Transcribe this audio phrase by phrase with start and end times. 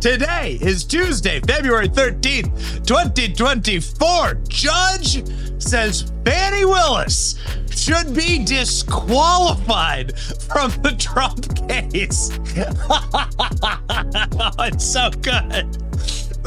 [0.00, 4.34] Today is Tuesday, February 13th, 2024.
[4.46, 5.24] Judge
[5.58, 7.36] says Fani Willis
[7.70, 12.30] should be disqualified from the Trump case.
[14.38, 15.66] oh, it's so good.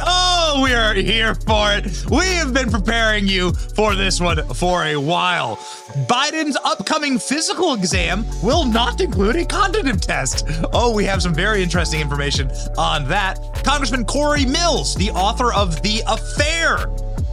[0.02, 2.10] Oh, we are here for it.
[2.10, 5.58] We have been preparing you for this one for a while.
[6.08, 10.46] Biden's upcoming physical exam will not include a cognitive test.
[10.74, 13.40] Oh, we have some very interesting information on that.
[13.64, 16.90] Congressman Cory Mills, the author of The Affair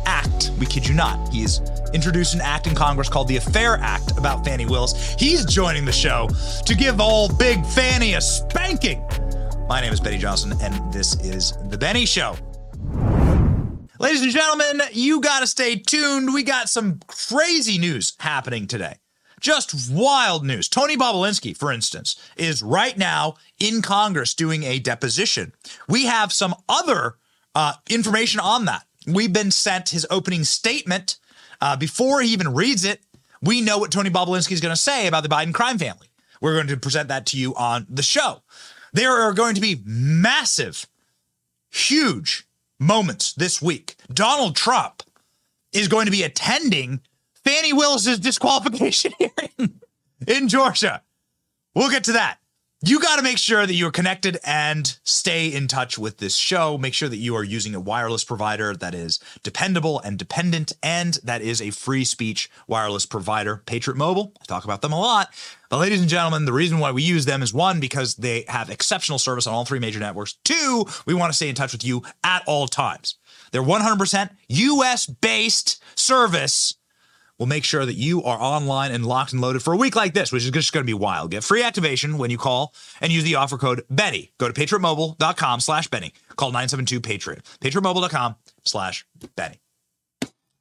[0.07, 1.61] Act, we kid you not, he's
[1.93, 5.15] introduced an act in Congress called the Affair Act about Fani Willis.
[5.19, 6.29] He's joining the show
[6.65, 9.05] to give old Big Fannie a spanking.
[9.69, 12.37] My name is Benny Johnson, and this is The Benny Show.
[13.99, 16.35] Ladies and gentlemen, you got to stay tuned.
[16.35, 18.97] We got some crazy news happening today.
[19.41, 20.69] Just wild news.
[20.69, 25.53] Tony Bobulinski, for instance, is right now in Congress doing a deposition.
[25.89, 27.17] We have some other
[27.55, 28.85] uh, information on that.
[29.07, 31.17] We've been sent his opening statement.
[31.63, 33.01] Uh, before he even reads it,
[33.41, 36.09] we know what Tony Bobulinski is going to say about the Biden crime family.
[36.43, 38.43] We're going to present that to you on the show.
[38.93, 40.87] There are going to be massive,
[41.71, 42.46] huge
[42.79, 43.97] moments this week.
[44.13, 45.03] Donald Trump
[45.73, 47.01] is going to be attending
[47.45, 49.81] Fani Willis's disqualification hearing
[50.27, 51.03] in Georgia.
[51.75, 52.39] We'll get to that.
[52.83, 56.77] You got to make sure that you're connected and stay in touch with this show.
[56.77, 61.19] Make sure that you are using a wireless provider that is dependable and dependent, and
[61.25, 64.35] that is a free speech wireless provider, Patriot Mobile.
[64.43, 65.31] I talk about them a lot.
[65.71, 68.69] But, ladies and gentlemen, the reason why we use them is one, because they have
[68.69, 70.35] exceptional service on all three major networks.
[70.45, 73.17] Two, we want to stay in touch with you at all times.
[73.53, 76.75] They're 100% US based service
[77.39, 80.15] will make sure that you are online and locked and loaded for a week like
[80.15, 81.31] this, which is just going to be wild.
[81.31, 84.33] Get free activation when you call and use the offer code Benny.
[84.39, 86.13] Go to patriotmobile.com slash Benny.
[86.37, 87.43] Call 972-PATRIOT.
[87.61, 89.61] patriotmobile.com slash Benny.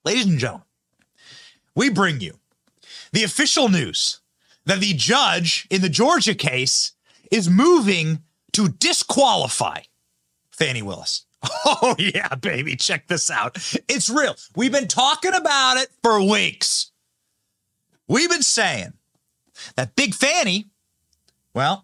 [0.03, 0.65] Ladies and gentlemen,
[1.75, 2.39] we bring you
[3.11, 4.21] the official news
[4.65, 6.93] that the judge in the Georgia case
[7.31, 8.21] is moving
[8.53, 9.81] to disqualify
[10.51, 11.25] Fani Willis.
[11.67, 12.75] Oh, yeah, baby.
[12.75, 13.57] Check this out.
[13.89, 14.35] It's real.
[14.55, 16.91] We've been talking about it for weeks.
[18.07, 18.93] We've been saying
[19.75, 20.67] that Big Fanny,
[21.53, 21.83] well,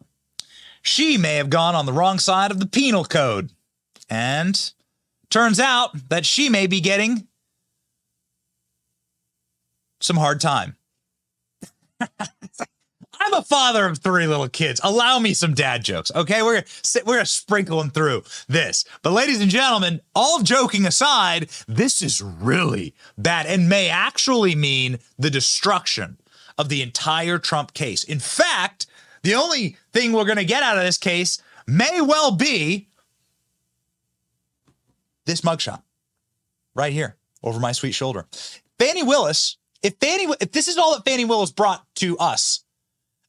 [0.81, 3.51] she may have gone on the wrong side of the penal code.
[4.09, 4.71] And
[5.29, 7.27] turns out that she may be getting
[9.99, 10.75] some hard time.
[13.23, 14.81] I'm a father of three little kids.
[14.83, 16.41] Allow me some dad jokes, okay?
[16.41, 18.83] We're gonna, we're gonna sprinkle them through this.
[19.03, 24.97] But ladies and gentlemen, all joking aside, this is really bad and may actually mean
[25.19, 26.17] the destruction
[26.57, 28.03] of the entire Trump case.
[28.03, 28.87] In fact,
[29.21, 32.87] the only thing we're gonna get out of this case may well be
[35.25, 35.83] this mugshot
[36.73, 38.25] right here over my sweet shoulder.
[38.79, 42.63] Fani Willis, if Fani, if this is all that Fani Willis brought to us,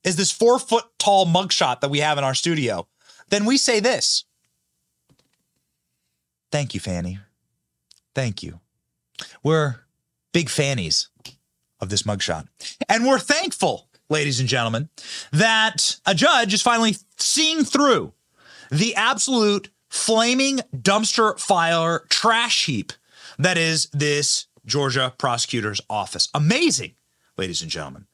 [0.05, 2.87] is this four foot tall mugshot that we have in our studio,
[3.29, 4.25] then we say this.
[6.51, 7.19] Thank you, Fanny.
[8.15, 8.61] Thank you.
[9.43, 9.77] We're
[10.33, 11.09] big fannies
[11.81, 12.47] of this mugshot.
[12.89, 14.91] And we're thankful, ladies and gentlemen,
[15.33, 18.13] that a judge is finally seeing through
[18.71, 22.93] the absolute flaming dumpster fire trash heap
[23.39, 26.29] that is this Georgia prosecutor's office.
[26.35, 26.95] Amazing,
[27.37, 28.07] ladies and gentlemen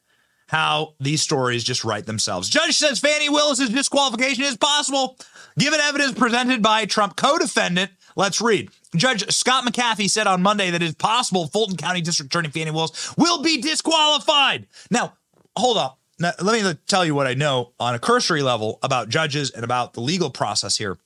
[0.49, 2.49] how these stories just write themselves.
[2.49, 5.15] Judge says Fani Willis's disqualification is possible
[5.59, 7.91] given evidence presented by Trump co-defendant.
[8.15, 8.71] Let's read.
[8.95, 12.71] Judge Scott McAfee said on Monday that it is possible Fulton County District Attorney Fani
[12.71, 14.65] Willis will be disqualified.
[14.89, 15.13] Now,
[15.55, 15.91] hold on.
[16.17, 19.63] Now, let me tell you what I know on a cursory level about judges and
[19.63, 20.97] about the legal process here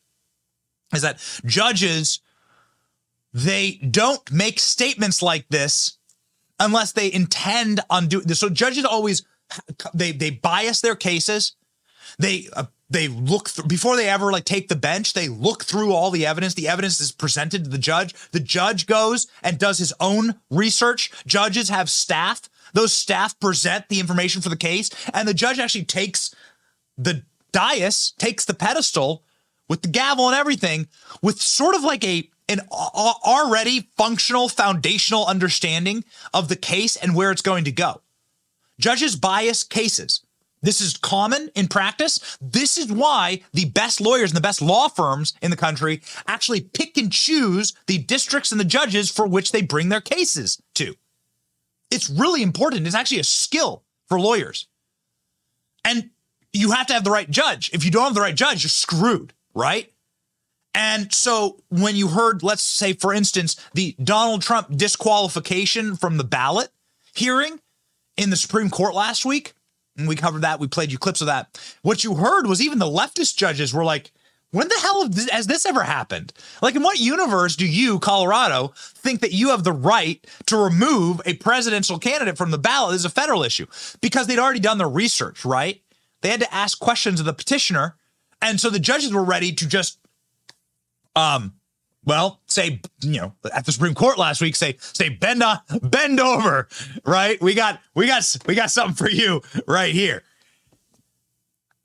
[0.94, 2.22] is that judges
[3.34, 5.98] they don't make statements like this
[6.60, 8.40] unless they intend on doing this.
[8.40, 9.24] So judges always
[9.94, 11.56] they they bias their cases.
[12.20, 15.14] They uh, they look through before they ever like take the bench.
[15.14, 16.54] They look through all the evidence.
[16.54, 18.14] The evidence is presented to the judge.
[18.32, 21.12] The judge goes and does his own research.
[21.26, 22.50] Judges have staff.
[22.74, 26.34] Those staff present the information for the case, and the judge actually takes
[26.98, 29.24] the dais, takes the pedestal
[29.70, 30.88] with the gavel and everything,
[31.22, 36.04] with sort of like a an already functional foundational understanding
[36.34, 38.03] of the case and where it's going to go.
[38.80, 40.22] Judges bias cases.
[40.62, 42.38] This is common in practice.
[42.42, 46.62] This is why the best lawyers and the best law firms in the country actually
[46.62, 50.96] pick and choose the districts and the judges for which they bring their cases to.
[51.92, 52.88] It's really important.
[52.88, 54.68] It's actually a skill for lawyers.
[55.84, 56.12] And
[56.54, 57.70] you have to have the right judge.
[57.74, 59.92] If you don't have the right judge, you're screwed, right?
[60.74, 66.24] And so when you heard, let's say, for instance, the Donald Trump disqualification from the
[66.24, 66.70] ballot
[67.14, 67.60] hearing
[68.18, 69.54] in the Supreme Court last week,
[69.98, 71.60] and we covered that, we played you clips of that.
[71.82, 74.12] What you heard was even the leftist judges were like,
[74.52, 76.32] when the hell has this ever happened?
[76.62, 81.22] Like, in what universe do you, Colorado, think that you have the right to remove
[81.26, 83.66] a presidential candidate from the ballot This is a federal issue?
[84.00, 85.82] Because they'd already done their research, right?
[86.22, 87.96] They had to ask questions of the petitioner.
[88.44, 89.98] And so the judges were ready to just,
[91.16, 91.54] um,
[92.06, 96.20] well, say, you know, at the Supreme Court last week, say, say, bend, on, bend
[96.20, 96.68] over,
[97.06, 97.42] right?
[97.42, 100.24] We got, we got, we got something for you right here.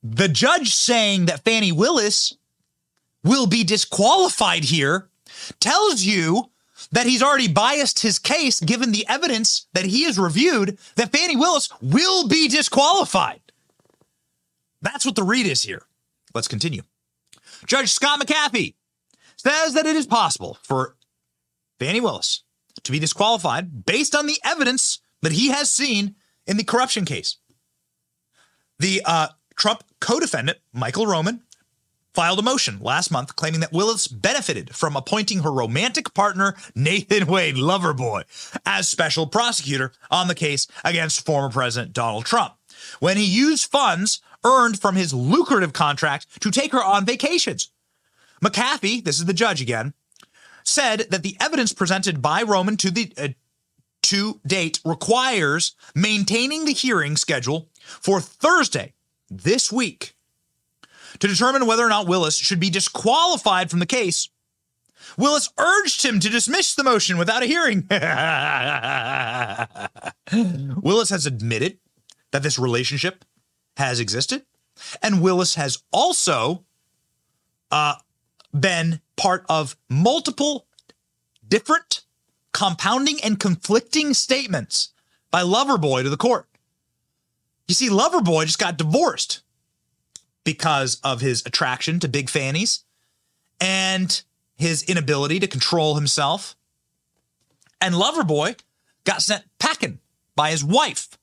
[0.02, 2.34] The judge saying that Fani Willis
[3.24, 5.08] will be disqualified here
[5.60, 6.50] tells you
[6.92, 11.36] that he's already biased his case given the evidence that he has reviewed that Fani
[11.36, 13.40] Willis will be disqualified.
[14.80, 15.82] That's what the read is here.
[16.34, 16.82] Let's continue.
[17.66, 18.74] Judge Scott McAfee
[19.38, 20.96] says that it is possible for
[21.78, 22.42] Fani Willis
[22.82, 26.14] to be disqualified based on the evidence that he has seen
[26.46, 27.36] in the corruption case.
[28.78, 31.42] The uh, Trump co defendant, Michael Roman,
[32.14, 37.26] filed a motion last month claiming that Willis benefited from appointing her romantic partner, Nathan
[37.26, 38.24] Wade Loverboy,
[38.66, 42.54] as special prosecutor on the case against former President Donald Trump
[43.00, 47.70] when he used funds earned from his lucrative contract to take her on vacations.
[48.42, 49.94] McAfee, this is the judge again,
[50.64, 53.28] said that the evidence presented by Roman to the uh,
[54.02, 58.94] to date requires maintaining the hearing schedule for Thursday
[59.28, 60.14] this week
[61.18, 64.28] to determine whether or not Willis should be disqualified from the case.
[65.16, 67.86] Willis urged him to dismiss the motion without a hearing.
[70.82, 71.78] Willis has admitted
[72.30, 73.24] that this relationship
[73.76, 74.44] has existed,
[75.02, 76.64] and Willis has also
[77.70, 77.94] uh,
[78.52, 80.66] been part of multiple
[81.46, 82.02] different
[82.52, 84.92] compounding and conflicting statements
[85.30, 86.46] by Loverboy to the court.
[87.66, 89.42] You see, Loverboy just got divorced
[90.44, 92.84] because of his attraction to big fannies
[93.60, 94.22] and
[94.56, 96.56] his inability to control himself.
[97.80, 98.58] And Loverboy
[99.04, 99.98] got sent packing
[100.34, 101.18] by his wife.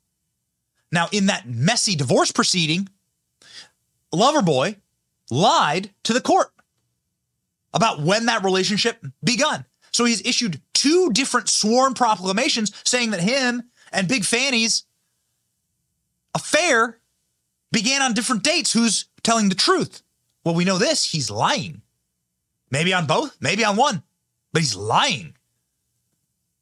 [0.91, 2.87] Now, in that messy divorce proceeding,
[4.13, 4.77] Loverboy
[5.29, 6.51] lied to the court
[7.75, 9.65] about when that relationship begun.
[9.91, 14.85] So he's issued two different sworn proclamations saying that him and Big Fanny's
[16.33, 16.99] affair
[17.71, 18.73] began on different dates.
[18.73, 20.01] Who's telling the truth?
[20.43, 21.81] Well, we know this he's lying.
[22.71, 24.03] Maybe on both, maybe on one,
[24.51, 25.35] but he's lying.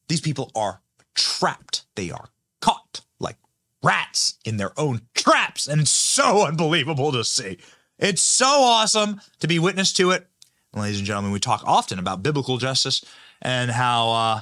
[0.07, 0.81] These people are
[1.15, 2.30] trapped, they are
[2.62, 3.38] caught like
[3.81, 5.68] rats in their own traps.
[5.68, 7.57] And it's so unbelievable to see.
[8.00, 10.27] It's so awesome to be witness to it.
[10.73, 13.05] Ladies and gentlemen, we talk often about biblical justice
[13.41, 14.41] and how uh,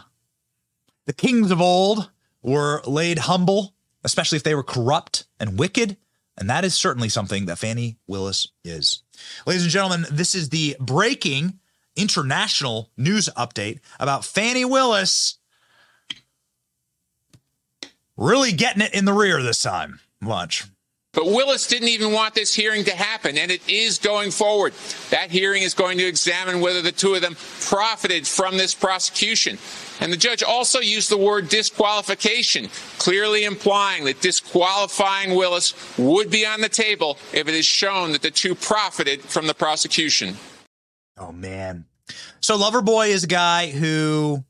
[1.05, 2.09] the kings of old
[2.41, 5.97] were laid humble, especially if they were corrupt and wicked.
[6.37, 9.03] And that is certainly something that Fani Willis is.
[9.45, 11.59] Ladies and gentlemen, this is the breaking
[11.95, 15.37] international news update about Fani Willis
[18.15, 19.99] really getting it in the rear this time.
[20.21, 20.65] Watch.
[21.13, 24.73] But Willis didn't even want this hearing to happen, and it is going forward.
[25.09, 29.57] That hearing is going to examine whether the two of them profited from this prosecution.
[29.99, 36.45] And the judge also used the word disqualification, clearly implying that disqualifying Willis would be
[36.45, 40.37] on the table if it is shown that the two profited from the prosecution.
[41.17, 41.85] Oh, man.
[42.39, 44.45] So Loverboy is a guy who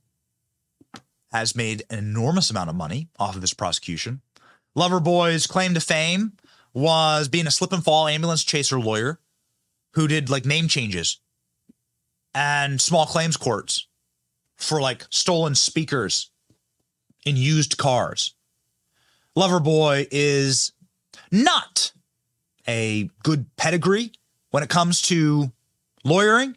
[1.32, 4.22] has made an enormous amount of money off of this prosecution.
[4.78, 6.34] Loverboy's claim to fame
[6.74, 9.20] was being a slip and fall ambulance chaser lawyer
[9.94, 11.20] who did like name changes
[12.34, 13.88] and small claims courts
[14.56, 16.32] for like stolen speakers
[17.26, 18.36] in used cars.
[19.38, 20.72] Loverboy is
[21.32, 21.92] not
[22.68, 24.12] a good pedigree
[24.52, 25.52] when it comes to
[26.04, 26.56] lawyering.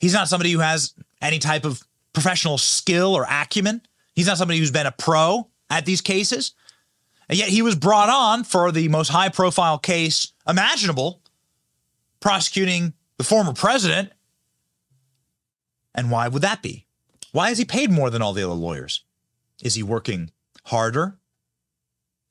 [0.00, 3.82] He's not somebody who has any type of professional skill or acumen.
[4.14, 6.54] He's not somebody who's been a pro at these cases.
[7.32, 11.22] And yet he was brought on for the most high profile case imaginable,
[12.20, 14.12] prosecuting the former president.
[15.94, 16.84] And why would that be?
[17.32, 19.02] Why is he paid more than all the other lawyers?
[19.62, 20.30] Is he working
[20.64, 21.16] harder?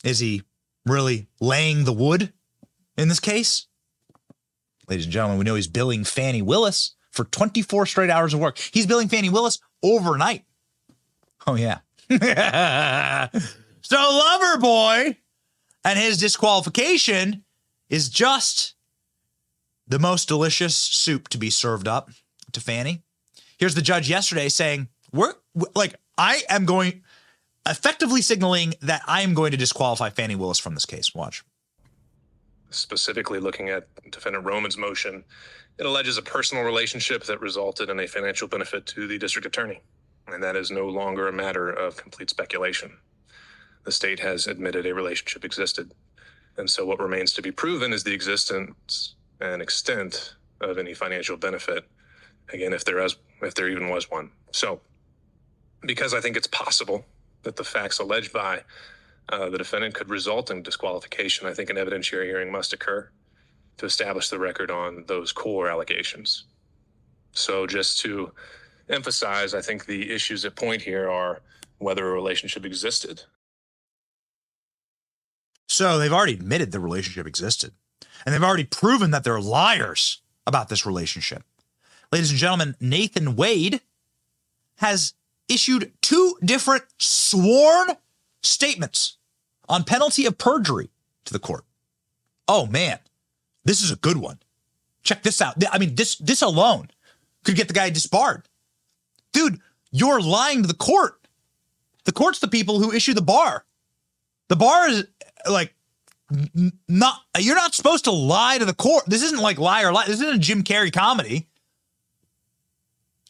[0.03, 0.43] Is he
[0.85, 2.31] really laying the wood
[2.95, 3.65] in this case?
[4.87, 8.59] Ladies and gentlemen, we know he's billing Fani Willis for 24 straight hours of work.
[8.59, 10.45] He's billing Fani Willis overnight.
[11.47, 11.79] Oh, yeah.
[13.81, 15.17] so, Loverboy
[15.83, 17.43] and his disqualification
[17.89, 18.75] is just
[19.87, 22.09] the most delicious soup to be served up
[22.51, 23.03] to Fani.
[23.57, 25.33] Here's the judge yesterday saying, We're
[25.75, 27.03] like, I am going,
[27.67, 31.13] effectively signaling that I am going to disqualify Fani Willis from this case.
[31.13, 31.43] Watch.
[32.69, 35.23] Specifically looking at defendant Roman's motion,
[35.77, 39.81] it alleges a personal relationship that resulted in a financial benefit to the district attorney.
[40.27, 42.93] And that is no longer a matter of complete speculation.
[43.83, 45.91] The state has admitted a relationship existed.
[46.57, 51.37] And so what remains to be proven is the existence and extent of any financial
[51.37, 51.85] benefit.
[52.53, 54.31] Again, if there is, if there even was one.
[54.51, 54.81] So,
[55.81, 57.05] because I think it's possible
[57.43, 58.61] that the facts alleged by
[59.29, 63.09] uh, the defendant could result in disqualification, I think an evidentiary hearing must occur
[63.77, 66.43] to establish the record on those core allegations.
[67.31, 68.31] So, just to
[68.89, 71.41] emphasize, I think the issues at point here are
[71.77, 73.23] whether a relationship existed.
[75.71, 77.71] So, they've already admitted the relationship existed,
[78.25, 81.43] and they've already proven that they're liars about this relationship.
[82.11, 83.79] Ladies and gentlemen, Nathan Wade
[84.79, 85.13] has
[85.47, 87.87] issued two different sworn
[88.43, 89.15] statements
[89.69, 90.89] on penalty of perjury
[91.23, 91.63] to the court.
[92.49, 92.99] Oh man,
[93.63, 94.39] this is a good one.
[95.03, 95.55] Check this out.
[95.71, 96.89] I mean, this this alone
[97.45, 98.43] could get the guy disbarred.
[99.31, 101.25] Dude, you're lying to the court.
[102.03, 103.63] The court's the people who issue the bar.
[104.49, 105.05] The bar is
[105.49, 105.73] like
[106.87, 109.05] not you're not supposed to lie to the court.
[109.07, 110.05] This isn't like lie or lie.
[110.05, 111.47] This isn't a Jim Carrey comedy.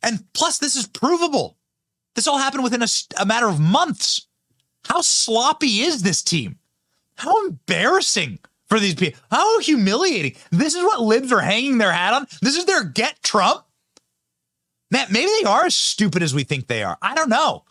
[0.04, 1.58] And plus, this is provable.
[2.16, 2.88] This all happened within a,
[3.20, 4.28] a matter of months.
[4.86, 6.58] How sloppy is this team?
[7.16, 8.40] How embarrassing
[8.72, 9.20] for these people.
[9.30, 10.36] How humiliating.
[10.50, 12.26] This is what libs are hanging their hat on.
[12.42, 13.66] This is their get Trump.
[14.90, 16.98] Man, maybe they are as stupid as we think they are.
[17.02, 17.66] I don't know.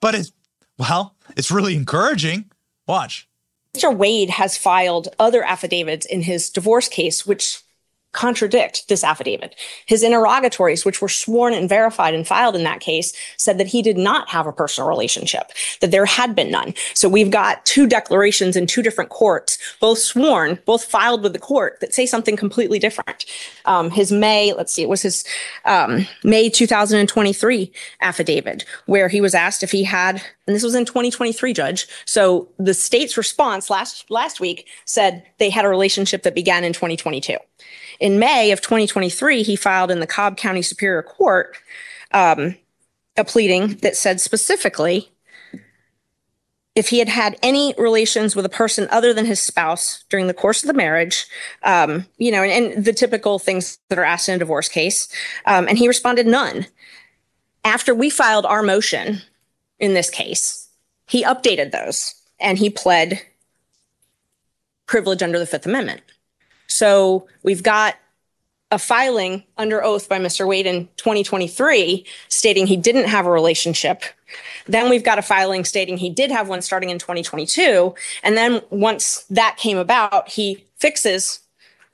[0.00, 0.32] But it's,
[0.78, 2.50] well, it's really encouraging.
[2.88, 3.28] Watch.
[3.74, 3.94] Mr.
[3.94, 7.60] Wade has filed other affidavits in his divorce case, which
[8.18, 9.54] contradict this affidavit.
[9.86, 13.80] His interrogatories, which were sworn and verified and filed in that case, said that he
[13.80, 16.74] did not have a personal relationship, that there had been none.
[16.94, 21.38] So we've got two declarations in two different courts, both sworn, both filed with the
[21.38, 23.24] court, that say something completely different.
[23.66, 25.22] Um, his May, let's see, it was his
[25.64, 30.84] um, May 2023 affidavit, where he was asked if he had, and this was in
[30.84, 31.86] 2023, Judge.
[32.04, 36.72] So the state's response last last week said they had a relationship that began in
[36.72, 37.36] 2022.
[38.00, 41.56] In May of 2023, he filed in the Cobb County Superior Court
[42.12, 42.56] um,
[43.16, 45.10] a pleading that said specifically
[46.78, 50.34] if he had had any relations with a person other than his spouse during the
[50.34, 51.26] course of the marriage,
[51.64, 55.08] um, you know, and, and, the typical things that are asked in a divorce case,
[55.46, 56.66] um, and he responded none.
[57.64, 59.22] After we filed our motion
[59.80, 60.68] in this case,
[61.08, 63.20] he updated those and he pled
[64.86, 66.02] privilege under the Fifth Amendment.
[66.68, 67.96] So we've got
[68.70, 70.46] a filing under oath by Mr.
[70.46, 74.02] Wade in 2023 stating he didn't have a relationship.
[74.66, 77.94] Then we've got a filing stating he did have one starting in 2022.
[78.22, 81.40] And then once that came about, he fixes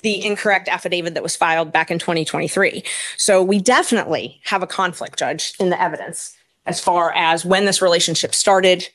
[0.03, 2.83] the incorrect affidavit that was filed back in 2023.
[3.17, 7.81] So we definitely have a conflict, Judge, in the evidence as far as when this
[7.81, 8.89] relationship started.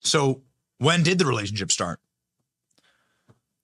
[0.00, 0.42] So
[0.78, 2.00] when did the relationship start?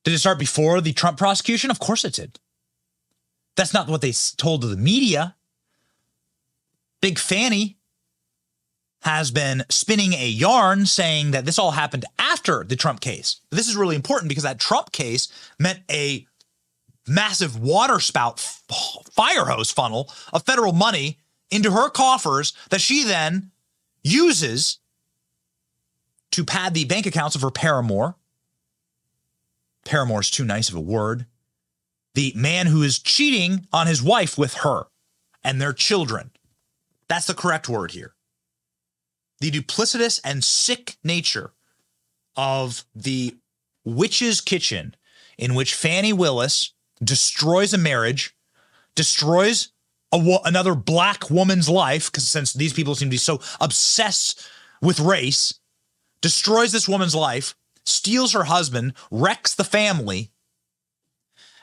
[0.08, 1.70] Did it start before the Trump prosecution?
[1.70, 2.38] Of course it did.
[3.56, 5.36] That's not what they told to the media.
[7.02, 7.76] Big Fanny
[9.02, 13.42] has been spinning a yarn saying that this all happened after the Trump case.
[13.50, 16.26] This is really important because that Trump case meant a
[17.06, 21.18] massive water spout fire hose funnel of federal money
[21.50, 23.50] into her coffers that she then
[24.02, 24.78] uses
[26.30, 28.14] to pad the bank accounts of her paramour
[29.88, 31.26] paramour's too nice of a word.
[32.14, 34.84] The man who is cheating on his wife with her
[35.42, 36.30] and their children.
[37.08, 38.14] That's the correct word here.
[39.40, 41.52] The duplicitous and sick nature
[42.36, 43.36] of the
[43.84, 44.94] witch's kitchen
[45.38, 48.34] in which Fani Willis destroys a marriage,
[48.94, 49.70] destroys
[50.12, 54.46] another black woman's life, because since these people seem to be so obsessed
[54.82, 55.60] with race,
[56.20, 57.54] destroys this woman's life,
[57.88, 60.30] steals her husband, wrecks the family,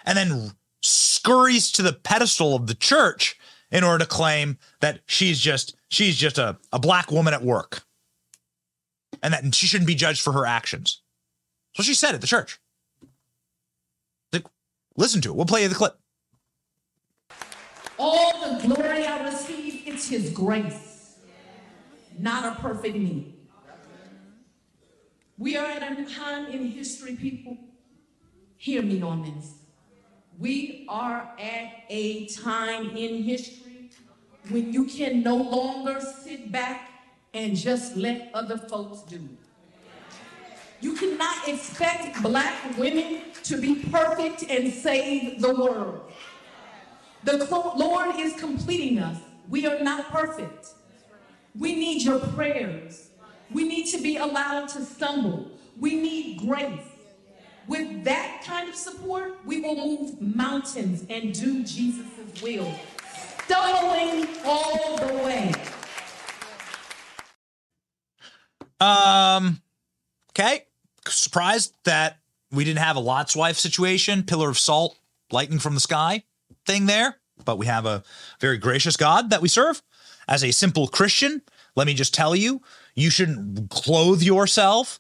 [0.06, 0.52] and then
[0.82, 3.38] scurries to the pedestal of the church
[3.72, 7.84] in order to claim that she's just she's just a, a black woman at work
[9.24, 11.02] and that she shouldn't be judged for her actions.
[11.74, 12.60] So she said at the church.
[14.32, 14.46] Like,
[14.96, 15.36] listen to it.
[15.36, 15.98] We'll play you the clip.
[17.98, 21.16] All the glory I receive, it's his grace,
[22.20, 23.35] not a perfect me.
[25.38, 27.58] We are at a time in history, people.
[28.56, 29.56] Hear me on this.
[30.40, 33.92] We are at a time in history
[34.50, 36.90] when you can no longer sit back
[37.34, 39.46] and just let other folks do it.
[40.80, 46.12] You cannot expect black women to be perfect and save the world.
[47.24, 49.18] The Lord is completing us.
[49.50, 50.68] We are not perfect.
[51.58, 53.10] We need your prayers.
[53.52, 55.52] We need to be allowed to stumble.
[55.80, 56.82] We need grace.
[57.68, 62.06] With that kind of support, we will move mountains and do Jesus'
[62.42, 62.72] will,
[63.46, 65.52] stumbling all the way.
[68.80, 69.62] Um,
[70.32, 70.66] okay.
[71.08, 72.20] Surprised that
[72.52, 74.98] we didn't have a Lot's wife situation, pillar of salt,
[75.32, 76.24] lightning from the sky
[76.66, 78.04] thing there, but we have a
[78.40, 79.82] very gracious God that we serve.
[80.28, 81.42] As a simple Christian,
[81.76, 82.62] let me just tell you,
[82.96, 85.00] you shouldn't clothe yourself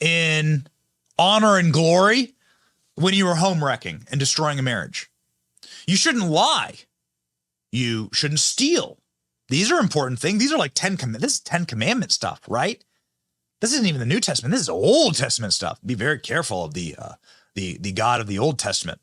[0.00, 0.66] in
[1.18, 2.34] honor and glory
[2.94, 5.10] when you are home wrecking and destroying a marriage.
[5.86, 6.74] You shouldn't lie.
[7.70, 8.98] You shouldn't steal.
[9.48, 10.38] These are important things.
[10.38, 12.82] These are like 10 com- this is 10 commandment stuff, right?
[13.60, 14.52] This isn't even the New Testament.
[14.52, 15.80] This is Old Testament stuff.
[15.84, 17.14] Be very careful of the uh,
[17.54, 19.00] the the God of the Old Testament.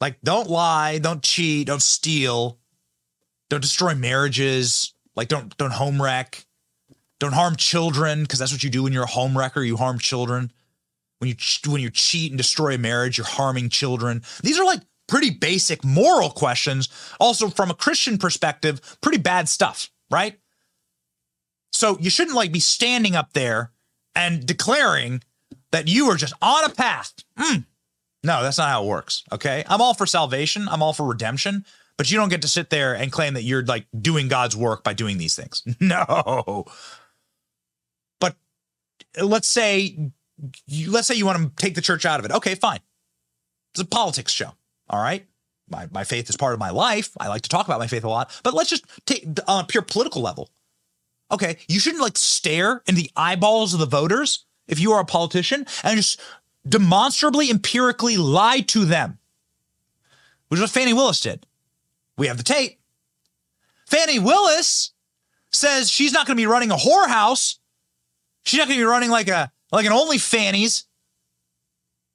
[0.00, 2.58] Like, don't lie, don't cheat, don't steal,
[3.48, 4.92] don't destroy marriages.
[5.16, 6.44] Like, don't don't home wreck,
[7.20, 9.62] don't harm children because that's what you do when you're a home wrecker.
[9.62, 10.52] You harm children.
[11.18, 14.22] When you when you cheat and destroy a marriage, you're harming children.
[14.42, 16.88] These are like pretty basic moral questions.
[17.18, 20.38] Also, from a Christian perspective, pretty bad stuff, right?
[21.72, 23.72] So you shouldn't like be standing up there
[24.14, 25.22] and declaring
[25.72, 27.12] that you are just on a path.
[27.38, 27.64] Mm.
[28.24, 29.24] No, that's not how it works.
[29.32, 29.64] Okay.
[29.68, 30.68] I'm all for salvation.
[30.68, 31.64] I'm all for redemption,
[31.96, 34.82] but you don't get to sit there and claim that you're like doing God's work
[34.82, 35.62] by doing these things.
[35.80, 36.66] No.
[39.20, 40.10] Let's say
[40.66, 42.32] you, let's say you want to take the church out of it.
[42.32, 42.80] Okay, fine.
[43.72, 44.52] It's a politics show.
[44.88, 45.26] All right.
[45.70, 47.10] My, my faith is part of my life.
[47.18, 49.66] I like to talk about my faith a lot, but let's just take on a
[49.66, 50.50] pure political level.
[51.30, 55.04] Okay, you shouldn't like stare in the eyeballs of the voters if you are a
[55.04, 56.20] politician and just
[56.66, 59.18] demonstrably, empirically lie to them,
[60.48, 61.44] which is what Fani Willis did.
[62.16, 62.80] We have the tape.
[63.86, 64.92] Fani Willis
[65.50, 67.57] says she's not going to be running a whorehouse.
[68.44, 70.84] She's not going to be running like a like an OnlyFannies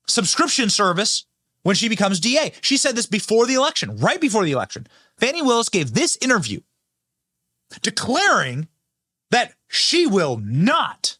[0.07, 1.25] subscription service
[1.63, 2.53] when she becomes DA.
[2.61, 4.87] She said this before the election, right before the election.
[5.17, 6.59] Fani Willis gave this interview
[7.81, 8.67] declaring
[9.31, 11.17] that she will not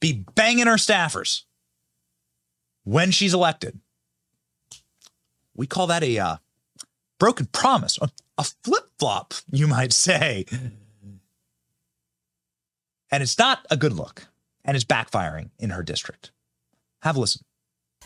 [0.00, 1.42] be banging her staffers
[2.84, 3.78] when she's elected.
[5.54, 6.36] We call that a uh,
[7.18, 7.98] broken promise,
[8.38, 10.46] a, flip flop, you might say.
[13.10, 14.26] And it's not a good look,
[14.64, 16.30] and it's backfiring in her district.
[17.02, 17.42] Have a listen.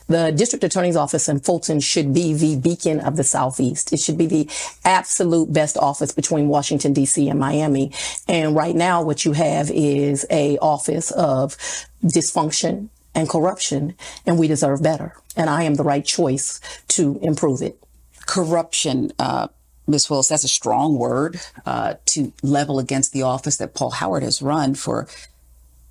[0.06, 3.92] The district attorney's office in Fulton should be the beacon of the Southeast.
[3.92, 4.50] It should be the
[4.84, 7.28] absolute best office between Washington, D.C.
[7.28, 7.90] and Miami.
[8.28, 11.56] And right now, what you have is a office of
[12.04, 13.94] dysfunction and corruption,
[14.26, 15.14] and we deserve better.
[15.36, 17.82] And I am the right choice to improve it.
[18.26, 19.48] Corruption, uh,
[19.86, 20.08] Ms.
[20.08, 24.40] Willis, that's a strong word uh, to level against the office that Paul Howard has
[24.40, 25.06] run for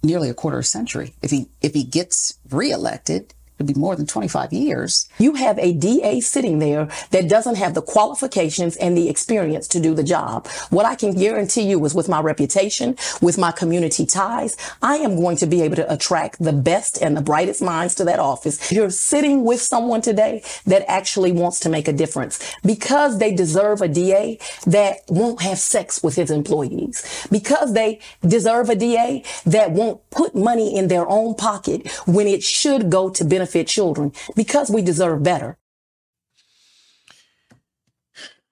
[0.01, 1.13] nearly a quarter of a century.
[1.21, 5.07] If he if he gets reelected, could be more than 25 years.
[5.19, 9.79] You have a DA sitting there that doesn't have the qualifications and the experience to
[9.79, 10.47] do the job.
[10.69, 15.15] What I can guarantee you is with my reputation, with my community ties, I am
[15.15, 18.71] going to be able to attract the best and the brightest minds to that office.
[18.71, 23.81] You're sitting with someone today that actually wants to make a difference because they deserve
[23.81, 29.71] a DA that won't have sex with his employees, because they deserve a DA that
[29.71, 34.13] won't put money in their own pocket when it should go to benefit benefit children
[34.35, 35.57] because we deserve better.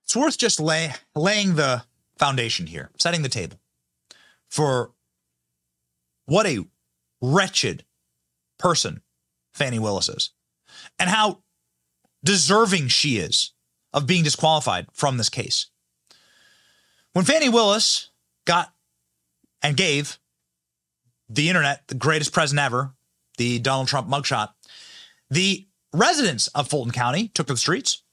[0.03, 1.83] It's worth just lay, laying the
[2.17, 3.57] foundation here, setting the table
[4.49, 4.91] for
[6.25, 6.65] what a
[7.21, 7.85] wretched
[8.59, 9.01] person
[9.53, 10.31] Fani Willis is
[10.99, 11.41] and how
[12.23, 13.53] deserving she is
[13.93, 15.67] of being disqualified from this case.
[17.13, 18.09] When Fani Willis
[18.45, 18.73] got
[19.61, 20.19] and gave
[21.29, 22.93] the internet the greatest present ever,
[23.37, 24.49] the Donald Trump mugshot,
[25.31, 28.03] the residents of Fulton County took to the streets,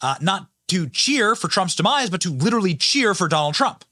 [0.00, 3.84] uh, not to cheer for Trump's demise, but to literally cheer for Donald Trump.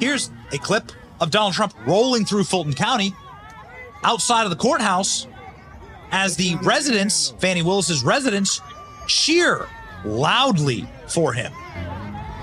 [0.00, 3.14] Here's a clip of Donald Trump rolling through Fulton County
[4.02, 5.26] outside of the courthouse
[6.10, 8.60] as the residents, Fani Willis's residents,
[9.06, 9.68] cheer
[10.04, 11.52] loudly for him.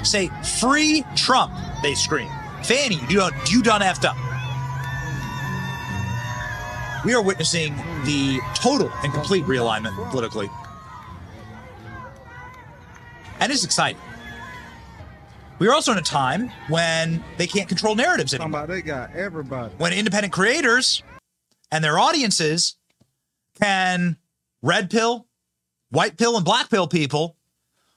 [0.03, 2.29] Say, free Trump, they scream.
[2.63, 4.17] Fannie, you you done effed up.
[7.05, 10.49] We are witnessing the total and complete realignment politically.
[13.39, 14.01] And it's exciting.
[15.59, 18.61] We are also in a time when they can't control narratives anymore.
[18.61, 19.71] Somebody, they got everybody.
[19.77, 21.03] When independent creators
[21.71, 22.75] and their audiences
[23.61, 24.17] can
[24.63, 25.27] red pill,
[25.91, 27.37] white pill, and black pill people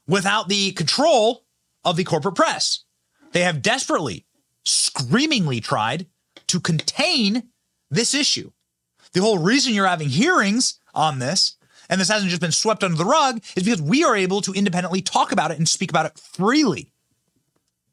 [0.07, 1.47] without the control
[1.83, 2.85] of the corporate press.
[3.33, 4.27] They have desperately,
[4.65, 6.07] screamingly tried
[6.49, 7.45] to contain
[7.91, 8.53] this issue.
[9.13, 11.57] The whole reason you're having hearings on this,
[11.89, 14.53] and this hasn't just been swept under the rug, is because we are able to
[14.53, 16.93] independently talk about it and speak about it freely.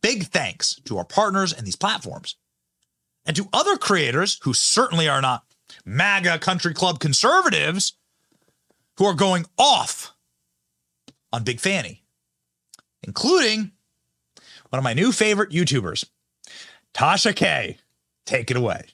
[0.02, 2.36] Big thanks to our partners and these platforms.
[3.26, 5.44] And to other creators who certainly are not
[5.86, 7.94] MAGA country club conservatives
[8.98, 10.14] who are going off
[11.34, 12.04] on Big Fanny,
[13.04, 13.72] including
[14.70, 16.06] one of my new favorite YouTubers,
[16.94, 17.78] Tasha K.
[18.26, 18.86] Take it away.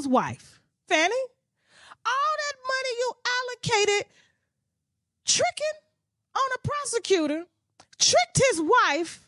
[0.00, 1.14] Nathaniel's wife, Fanny?
[2.06, 4.06] All that money you allocated
[5.26, 5.78] tricking
[6.34, 7.44] on a prosecutor,
[7.98, 9.26] tricked his wife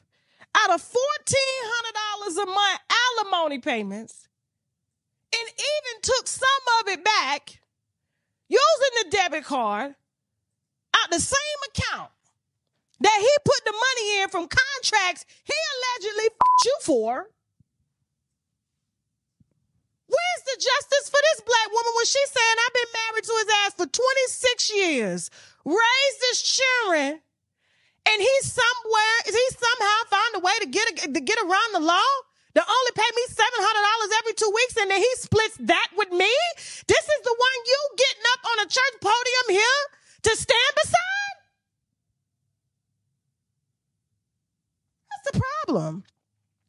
[0.57, 2.81] out of $1,400 a month
[3.19, 4.29] alimony payments,
[5.35, 6.49] and even took some
[6.81, 7.61] of it back
[8.49, 9.95] using the debit card
[10.95, 12.11] out the same account
[13.01, 15.55] that he put the money in from contracts he
[16.03, 17.29] allegedly f- you for.
[20.13, 23.51] Where's the justice for this black woman when she's saying I've been married to his
[23.65, 25.21] ass for 26 years,
[25.65, 27.25] raised his children,
[28.05, 31.71] and he somewhere is he somehow found a way to get a, to get around
[31.73, 32.13] the law?
[32.53, 35.89] They only pay me seven hundred dollars every two weeks, and then he splits that
[35.97, 36.29] with me.
[36.85, 39.83] This is the one you getting up on a church podium here
[40.29, 41.37] to stand beside.
[45.09, 46.05] That's the problem.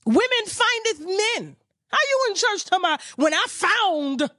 [0.05, 1.55] Women findeth men.
[1.93, 4.31] How you in church about when I found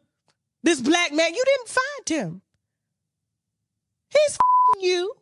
[0.64, 1.32] this black man?
[1.32, 2.42] You didn't find him.
[4.10, 4.38] He's
[4.80, 5.12] you.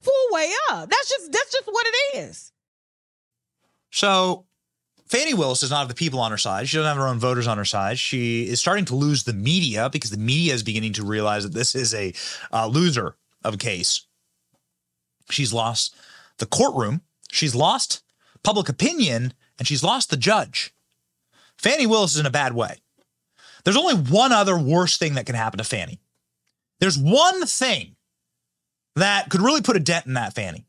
[0.00, 0.88] Full way up.
[0.88, 2.52] That's just that's just what it is.
[3.90, 4.46] So
[5.06, 6.68] Fani Willis does not have the people on her side.
[6.68, 7.98] She doesn't have her own voters on her side.
[7.98, 11.52] She is starting to lose the media because the media is beginning to realize that
[11.52, 12.14] this is a
[12.50, 13.14] uh, loser
[13.44, 14.06] of a case.
[15.28, 15.94] She's lost
[16.38, 17.02] the courtroom.
[17.30, 18.02] She's lost
[18.42, 20.74] public opinion and she's lost the judge.
[21.56, 22.76] Fani Willis is in a bad way.
[23.64, 26.00] There's only one other worse thing that can happen to Fannie.
[26.78, 27.96] There's one thing
[28.94, 30.66] that could really put a dent in that Fannie.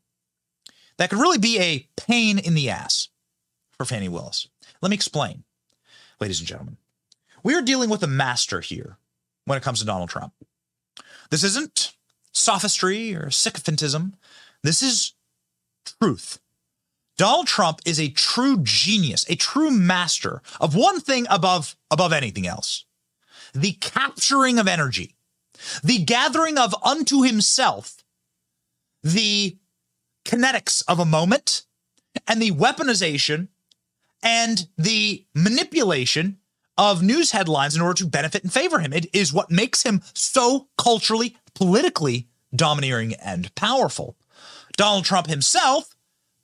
[0.96, 3.08] That could really be a pain in the ass
[3.72, 4.48] for Fani Willis.
[4.82, 5.44] Let me explain,
[6.20, 6.76] ladies and gentlemen.
[7.42, 8.98] We are dealing with a master here
[9.44, 10.32] when it comes to Donald Trump.
[11.30, 11.92] This isn't
[12.32, 14.14] sophistry or sycophantism.
[14.62, 15.12] This is
[16.00, 16.40] truth.
[17.18, 22.46] Donald Trump is a true genius, a true master of one thing above above anything
[22.46, 22.84] else.
[23.52, 25.16] The capturing of energy,
[25.82, 28.04] the gathering of unto himself
[29.02, 29.58] the
[30.24, 31.64] kinetics of a moment
[32.26, 33.48] and the weaponization
[34.22, 36.38] and the manipulation
[36.76, 38.92] of news headlines in order to benefit and favor him.
[38.92, 44.16] It is what makes him so culturally, politically domineering and powerful.
[44.76, 45.96] Donald Trump himself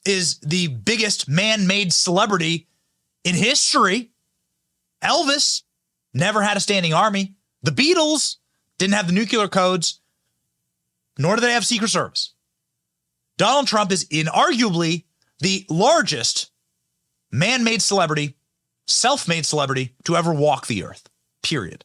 [0.05, 2.69] is the biggest man made celebrity
[3.25, 4.11] in history.
[5.03, 5.63] Elvis
[6.13, 7.35] never had a standing army.
[7.63, 8.37] The Beatles
[8.79, 10.01] didn't have the nuclear codes,
[11.19, 12.35] nor do they have Secret Service.
[13.37, 15.05] Donald Trump is inarguably
[15.41, 16.51] the largest
[17.33, 18.37] man made celebrity,
[18.87, 21.09] self made celebrity to ever walk the earth,
[21.43, 21.85] period.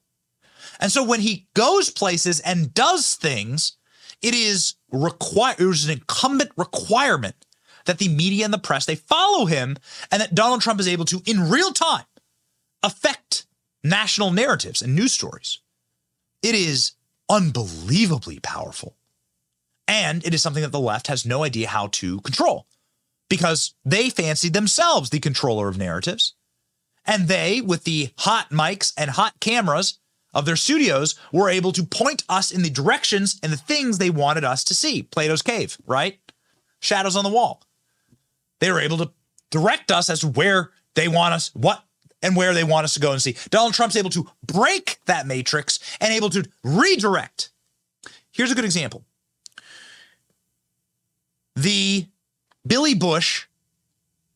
[0.80, 3.78] And so when he goes places and does things,
[4.22, 7.46] it is required, it was an incumbent requirement
[7.86, 9.78] that the media and the press they follow him
[10.12, 12.06] and that Donald Trump is able to in real time
[12.84, 13.46] affect
[13.84, 15.60] national narratives and news stories.
[16.42, 16.94] It is
[17.30, 18.96] unbelievably powerful.
[19.88, 22.68] And it is something that the left has no idea how to control
[23.30, 26.34] because they fancy themselves the controller of narratives.
[27.06, 30.00] And they, with the hot mics and hot cameras
[30.34, 34.12] of their studios, were able to point us in the directions and the things they
[34.12, 35.04] wanted us to see.
[35.04, 36.20] Plato's cave, right?
[36.82, 37.64] Shadows on the wall.
[38.60, 39.12] They were able to
[39.50, 41.84] direct us as to where they want us, what
[42.22, 43.38] and where they want us to go and see.
[43.50, 47.52] Donald Trump's able to break that matrix and able to redirect.
[48.32, 49.06] Here's a good example.
[51.56, 52.08] The
[52.66, 53.46] Billy Bush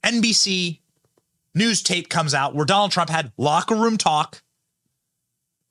[0.04, 0.80] NBC
[1.56, 4.42] news tape comes out where Donald Trump had locker room talk,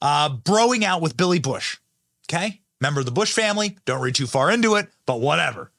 [0.01, 1.79] uh, broing out with Billy Bush.
[2.31, 2.61] Okay.
[2.81, 3.77] Member of the Bush family.
[3.85, 5.71] Don't read too far into it, but whatever.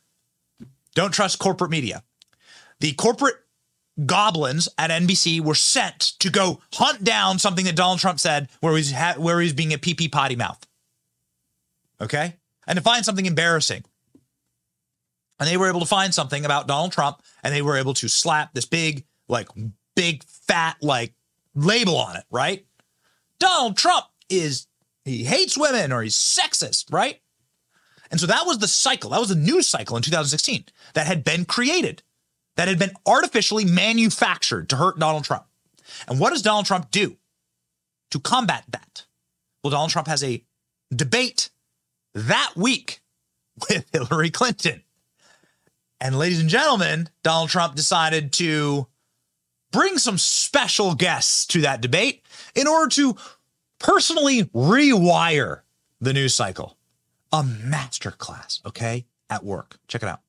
[0.96, 2.04] Don't trust corporate media.
[2.80, 3.36] The corporate
[4.06, 8.76] goblins at NBC were sent to go hunt down something that Donald Trump said where
[8.76, 10.66] he's ha- where he's being a pee pee potty mouth.
[12.02, 12.36] Okay?
[12.68, 13.84] And to find something embarrassing.
[15.40, 18.08] And they were able to find something about Donald Trump and they were able to
[18.08, 19.50] slap this big, like,
[19.96, 21.14] big, fat, like,
[21.56, 22.66] label on it, right?
[23.40, 24.68] Donald Trump is,
[25.04, 27.20] he hates women or he's sexist, right?
[28.12, 29.10] And so that was the cycle.
[29.10, 32.04] That was the news cycle in 2016 that had been created,
[32.56, 35.46] that had been artificially manufactured to hurt Donald Trump.
[36.08, 37.18] And what does Donald Trump do
[38.12, 39.06] to combat that?
[39.64, 40.44] Well, Donald Trump has a
[40.94, 41.50] debate
[42.14, 43.02] that week
[43.70, 44.84] with Hillary Clinton.
[46.00, 48.88] And ladies and gentlemen, Donald Trump decided to
[49.72, 52.24] bring some special guests to that debate
[52.56, 53.16] in order to
[53.80, 55.62] personally rewire
[56.02, 56.78] the news cycle.
[57.32, 59.78] A masterclass, okay, at work.
[59.88, 60.23] Check it out.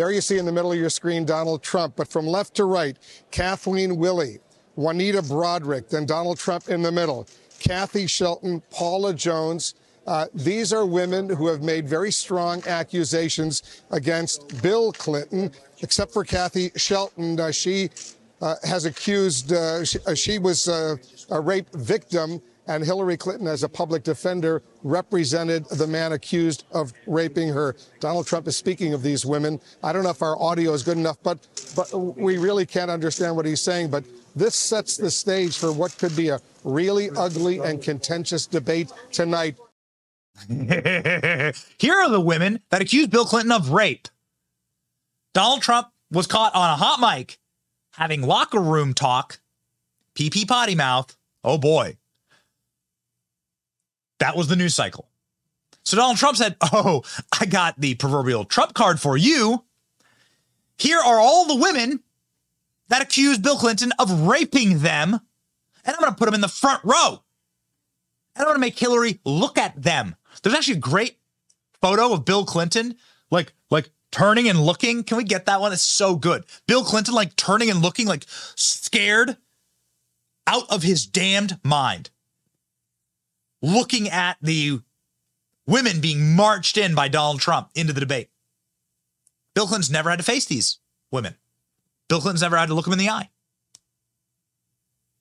[0.00, 2.64] There you see in the middle of your screen Donald Trump, but from left to
[2.64, 2.96] right,
[3.30, 4.38] Kathleen Willey,
[4.74, 7.26] Juanita Broaddrick, then Donald Trump in the middle,
[7.58, 9.74] Kathy Shelton, Paula Jones,
[10.06, 15.50] uh, these are women who have made very strong accusations against Bill Clinton,
[15.82, 17.38] except for Kathy Shelton.
[17.38, 17.90] Uh, she
[18.40, 20.96] uh, has accused, uh, she, uh, she, was uh,
[21.28, 26.92] a rape victim, and Hillary Clinton, as a public defender, represented the man accused of
[27.06, 27.76] raping her.
[28.00, 29.60] Donald Trump is speaking of these women.
[29.82, 31.38] I don't know if our audio is good enough, but,
[31.74, 33.90] but we really can't understand what he's saying.
[33.90, 34.04] But
[34.36, 39.56] this sets the stage for what could be a really ugly and contentious debate tonight.
[40.48, 44.08] Here are the women that accused Bill Clinton of rape.
[45.34, 47.38] Donald Trump was caught on a hot mic
[47.92, 49.40] having locker room talk,
[50.14, 51.16] pee pee potty mouth.
[51.44, 51.96] Oh boy.
[54.20, 55.08] That was the news cycle.
[55.84, 57.02] So Donald Trump said, Oh,
[57.40, 59.64] I got the proverbial Trump card for you.
[60.78, 62.00] Here are all the women
[62.88, 65.14] that accused Bill Clinton of raping them,
[65.84, 67.22] and I'm going to put them in the front row.
[68.34, 70.16] And I'm going to make Hillary look at them.
[70.42, 71.18] There's actually a great
[71.82, 72.96] photo of Bill Clinton,
[73.30, 75.02] like like turning and looking.
[75.04, 75.72] Can we get that one?
[75.72, 76.44] It's so good.
[76.66, 79.36] Bill Clinton like turning and looking like scared
[80.46, 82.10] out of his damned mind.
[83.62, 84.80] Looking at the
[85.66, 88.30] women being marched in by Donald Trump into the debate.
[89.54, 90.78] Bill Clinton's never had to face these
[91.10, 91.36] women.
[92.08, 93.30] Bill Clinton's never had to look them in the eye.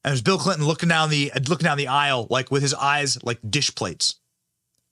[0.03, 3.21] And there's Bill Clinton looking down the looking down the aisle like with his eyes
[3.23, 4.15] like dish plates.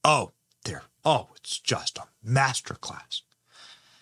[0.04, 0.34] Oh,
[0.64, 0.84] there.
[1.06, 3.22] Oh, it's just a masterclass.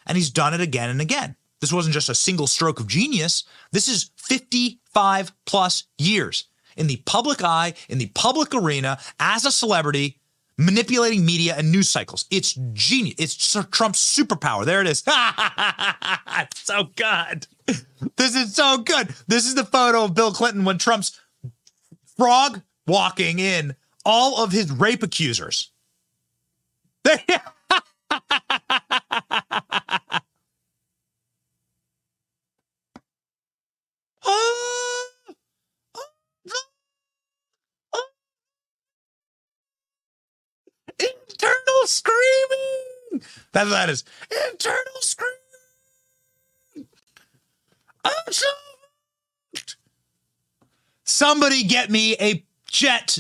[0.06, 1.36] And he's done it again and again.
[1.62, 3.44] This wasn't just a single stroke of genius.
[3.72, 9.52] This is 55 plus years in the public eye, in the public arena, as a
[9.52, 10.20] celebrity,
[10.58, 12.26] manipulating media and news cycles.
[12.32, 13.16] It's genius.
[13.18, 14.66] It's Trump's superpower.
[14.66, 15.00] There it is.
[16.56, 17.48] so good.
[18.16, 19.10] This is so good.
[19.28, 21.20] This is the photo of Bill Clinton when Trump's
[22.18, 25.72] frog walking in all of his rape accusers.
[27.06, 27.42] Internal
[43.56, 44.04] That's what that is.
[44.52, 44.84] Internal.
[48.04, 48.48] I'm so
[51.06, 53.18] Somebody get me a jet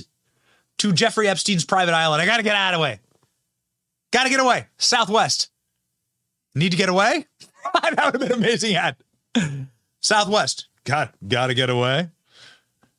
[0.79, 2.21] to Jeffrey Epstein's private island.
[2.21, 2.99] I got to get out of the way.
[4.11, 4.67] Got to get away.
[4.77, 5.51] Southwest.
[6.53, 7.27] Need to get away?
[7.73, 8.97] that would have been amazing ad.
[10.01, 10.67] Southwest.
[10.83, 12.09] Got, got to get away.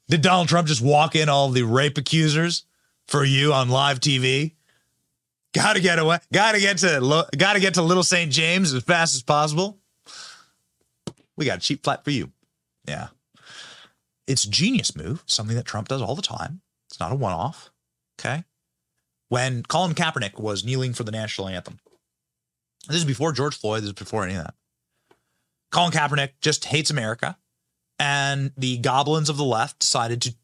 [0.08, 2.64] Did Donald Trump just walk in all the rape accusers
[3.06, 4.55] for you on live TV?
[5.56, 6.18] Got to get away.
[6.32, 8.30] Got to get to got to get to Little St.
[8.30, 9.78] James as fast as possible.
[11.36, 12.32] We got a cheap flat for you.
[12.88, 13.08] Yeah.
[14.26, 16.60] It's genius move, something that Trump does all the time.
[16.88, 17.70] It's not a one-off.
[18.18, 18.44] Okay.
[19.28, 21.78] When Colin Kaepernick was kneeling for the national anthem.
[22.88, 24.54] This is before George Floyd, this is before any of that.
[25.70, 27.36] Colin Kaepernick just hates America.
[27.98, 30.34] And the goblins of the left decided to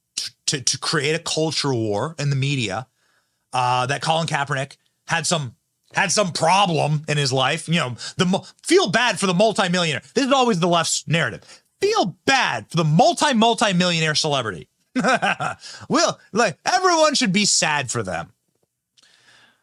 [0.53, 2.87] to, to create a culture war in the media
[3.55, 5.57] uh, that Colin Kaepernick had some
[5.95, 7.69] had some problem in his life.
[7.69, 10.03] You know, the feel bad for the multimillionaire.
[10.15, 11.63] This is always the left's narrative.
[11.81, 14.69] feel bad for the multi multi millionaire celebrity.
[15.89, 18.33] well, like everyone should be sad for them.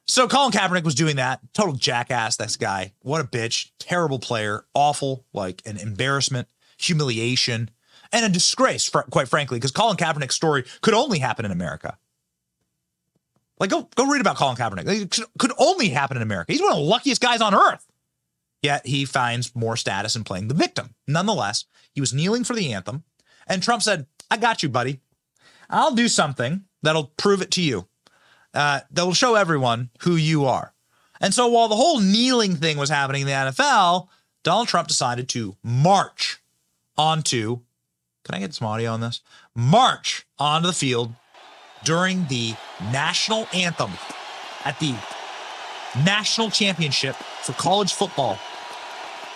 [0.08, 1.40] So Colin Kaepernick was doing that.
[1.54, 2.94] Total jackass, this guy.
[3.04, 3.70] What a bitch.
[3.78, 4.66] Terrible player.
[4.74, 6.48] Awful, like an embarrassment,
[6.80, 7.70] humiliation,
[8.12, 12.00] and a disgrace, fr- quite frankly, because Colin Kaepernick's story could only happen in America.
[13.60, 14.88] Like, go go read about Colin Kaepernick.
[14.88, 16.54] It could- only happen in America.
[16.54, 17.86] He's one of the luckiest guys on earth.
[18.62, 20.96] Yet he finds more status in playing the victim.
[21.08, 23.04] Nonetheless, he was kneeling for the anthem,
[23.48, 25.00] and Trump said, I got you, buddy.
[25.70, 27.88] I'll do something that'll prove it to you,
[28.54, 30.74] uh, that will show everyone who you are.
[31.22, 34.08] And so while the whole kneeling thing was happening in the NFL,
[34.44, 36.40] Donald Trump decided to march
[36.98, 37.60] onto,
[38.26, 39.22] can I get some audio on this?
[39.56, 41.14] March onto the field
[41.84, 42.56] during the
[42.92, 43.92] national anthem
[44.66, 44.96] at the
[46.06, 48.38] national championship for college football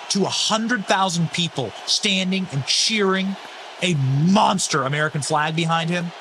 [0.10, 3.36] to 100,000 people standing and cheering
[3.82, 6.12] a monster American flag behind him.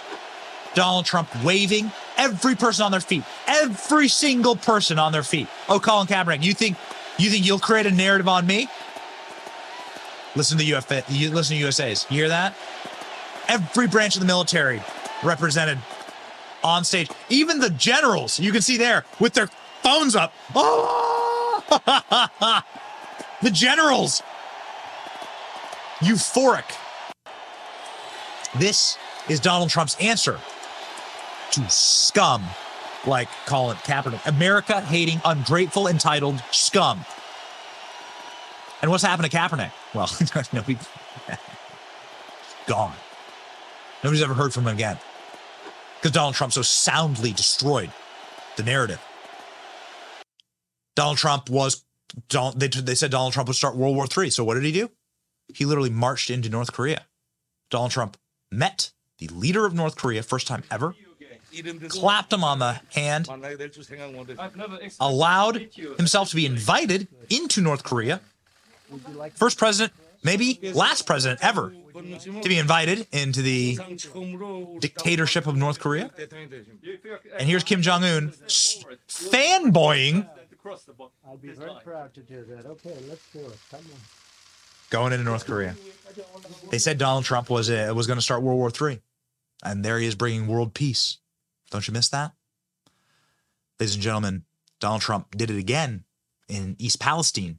[0.75, 5.47] Donald Trump waving every person on their feet, every single person on their feet.
[5.69, 6.79] Oh, Colin Kaepernick, you think
[7.19, 8.69] you think you'll create a narrative on me?
[10.35, 12.07] Listen to the UFA, listen to USA's.
[12.09, 12.55] You hear that?
[13.49, 14.81] Every branch of the military
[15.23, 15.79] represented
[16.65, 17.11] on stage.
[17.29, 19.49] Even the generals, you can see there with their
[19.83, 20.33] phones up.
[20.55, 21.63] Oh!
[23.43, 24.23] the generals.
[26.01, 26.65] Euphoric.
[28.57, 28.99] This
[29.29, 30.39] is Donald Trump's answer
[31.53, 32.43] to scum
[33.07, 34.27] like Colin Kaepernick.
[34.27, 37.05] America hating, ungrateful, entitled scum.
[38.81, 39.71] And what's happened to Kaepernick?
[39.95, 40.11] Well,
[40.53, 40.77] nobody
[42.67, 42.95] gone.
[44.03, 44.99] Nobody's ever heard from him again.
[46.03, 47.93] Because Donald Trump so soundly destroyed
[48.57, 49.01] the narrative.
[50.97, 51.85] Donald Trump was
[52.29, 54.29] Donald, they, they said Donald Trump would start World War III.
[54.31, 54.91] So what did he do?
[55.55, 57.07] He literally marched into North Korea.
[57.71, 58.17] Donald Trump
[58.51, 60.97] met the leader of North Korea, first time ever,
[61.89, 63.29] clapped him on the hand,
[65.01, 68.21] allowed himself to be invited into North Korea.
[69.35, 73.79] First president, maybe last president ever, to be invited into the
[74.81, 76.11] dictatorship of North Korea.
[77.39, 78.33] And here's Kim Jong Un
[79.09, 80.29] fanboying,
[81.29, 82.67] I'd be very proud to do that.
[82.67, 83.59] Okay, let's do it.
[83.71, 84.01] Come on.
[84.91, 85.75] going into North Korea.
[86.71, 89.01] They said Donald Trump was uh, was going to start World War III,
[89.65, 91.19] and there he is bringing world peace.
[91.71, 92.33] Don't you miss that,
[93.81, 94.45] ladies and gentlemen?
[94.79, 96.05] Donald Trump did it again
[96.49, 97.59] in East Palestine.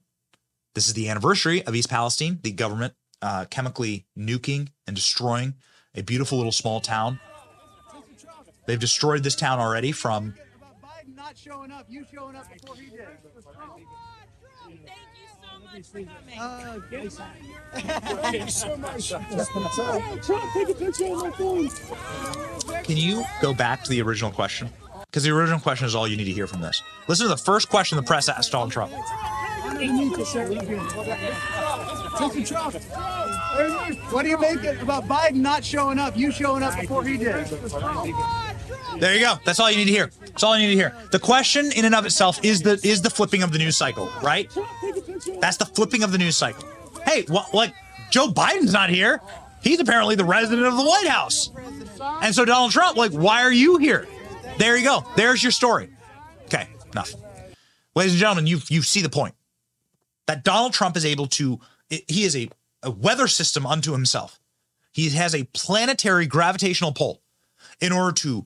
[0.74, 5.56] This is the anniversary of East Palestine, the government uh, chemically nuking and destroying
[5.96, 7.20] a beautiful little small town.
[8.66, 10.34] They've destroyed this town already from
[15.76, 16.28] so.
[22.84, 24.70] Can you go back to the original question?
[25.06, 26.82] Because the original question is all you need to hear from this.
[27.08, 28.92] Listen to the first question the press asked Donald Trump.
[34.12, 37.18] What do you make it about Biden not showing up, you showing up before he
[37.18, 37.46] did?
[39.00, 39.36] There you go.
[39.46, 40.12] That's all you need to hear.
[40.22, 40.96] That's all you need to hear.
[41.12, 44.10] The question in and of itself is the is the flipping of the news cycle,
[44.22, 44.52] right?
[45.40, 46.68] That's the flipping of the news cycle.
[47.06, 47.74] Hey, well, like
[48.12, 49.22] Joe Biden's not here.
[49.62, 51.50] He's apparently the resident of the White House.
[52.22, 54.08] And so Donald Trump, like, why are you here?
[54.58, 55.06] There you go.
[55.16, 55.90] There's your story.
[56.46, 57.14] Okay, enough.
[57.96, 59.34] Ladies and gentlemen, you you see the point.
[60.28, 61.60] That Donald Trump is able to
[61.90, 62.50] he is a,
[62.82, 64.40] a weather system unto himself.
[64.92, 67.22] He has a planetary gravitational pull
[67.80, 68.46] in order to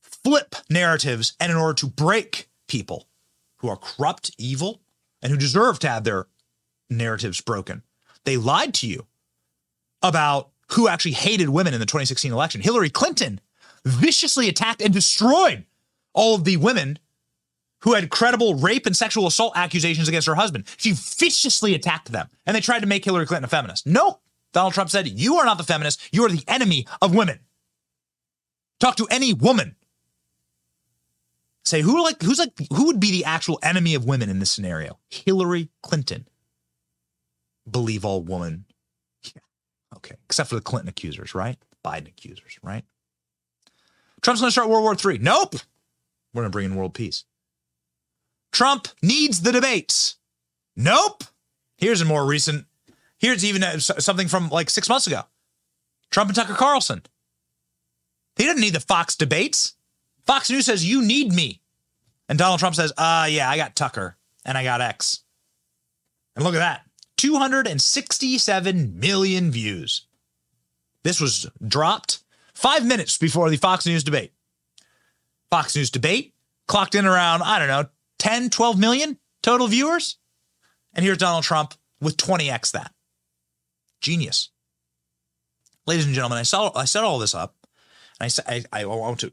[0.00, 3.06] flip narratives and in order to break people
[3.56, 4.80] who are corrupt, evil,
[5.22, 6.26] and who deserve to have their
[6.88, 7.82] narratives broken.
[8.24, 9.06] They lied to you
[10.02, 12.60] about who actually hated women in the 2016 election.
[12.60, 13.40] Hillary Clinton
[13.84, 15.64] viciously attacked and destroyed
[16.12, 16.98] all of the women
[17.82, 20.64] who had credible rape and sexual assault accusations against her husband.
[20.76, 23.86] She viciously attacked them, and they tried to make Hillary Clinton a feminist.
[23.86, 24.20] No,
[24.52, 26.00] Donald Trump said, You are not the feminist.
[26.12, 27.40] You are the enemy of women.
[28.78, 29.76] Talk to any woman.
[31.64, 34.50] Say who like who's like who would be the actual enemy of women in this
[34.50, 34.98] scenario?
[35.10, 36.26] Hillary Clinton.
[37.70, 38.64] Believe all woman.
[39.22, 39.42] Yeah.
[39.96, 40.16] Okay.
[40.24, 41.58] Except for the Clinton accusers, right?
[41.84, 42.84] Biden accusers, right?
[44.22, 45.18] Trump's gonna start World War III.
[45.18, 45.56] Nope.
[46.32, 47.24] We're gonna bring in world peace.
[48.52, 50.16] Trump needs the debates.
[50.76, 51.24] Nope.
[51.76, 52.66] Here's a more recent.
[53.18, 55.22] Here's even uh, something from like six months ago.
[56.10, 57.02] Trump and Tucker Carlson.
[58.36, 59.74] He doesn't need the Fox debates.
[60.26, 61.60] Fox News says you need me,
[62.28, 65.20] and Donald Trump says, "Uh, yeah, I got Tucker and I got X."
[66.34, 66.82] And look at that.
[67.16, 70.06] 267 million views.
[71.02, 72.20] This was dropped
[72.54, 74.32] five minutes before the Fox News debate.
[75.50, 76.34] Fox News debate
[76.66, 77.86] clocked in around, I don't know,
[78.20, 80.18] 10, 12 million total viewers.
[80.94, 82.92] And here's Donald Trump with 20x that.
[84.00, 84.50] Genius.
[85.86, 87.56] Ladies and gentlemen, I saw I set all this up,
[88.20, 89.32] and I I, I want to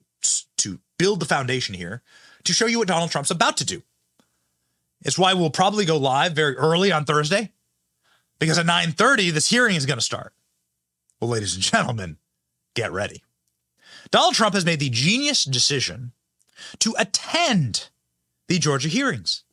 [0.58, 2.02] to build the foundation here
[2.44, 3.84] to show you what Donald Trump's about to do.
[5.02, 7.52] It's why we'll probably go live very early on Thursday,
[8.40, 10.34] because at 9:30 this hearing is going to start.
[11.20, 12.18] Well, ladies and gentlemen,
[12.74, 13.24] get ready.
[14.10, 16.14] Donald Trump has made the genius decision
[16.80, 17.90] to attend
[18.48, 19.44] the Georgia hearings.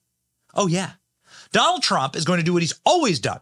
[0.54, 0.92] Oh yeah.
[1.52, 3.40] Donald Trump is going to do what he's always done,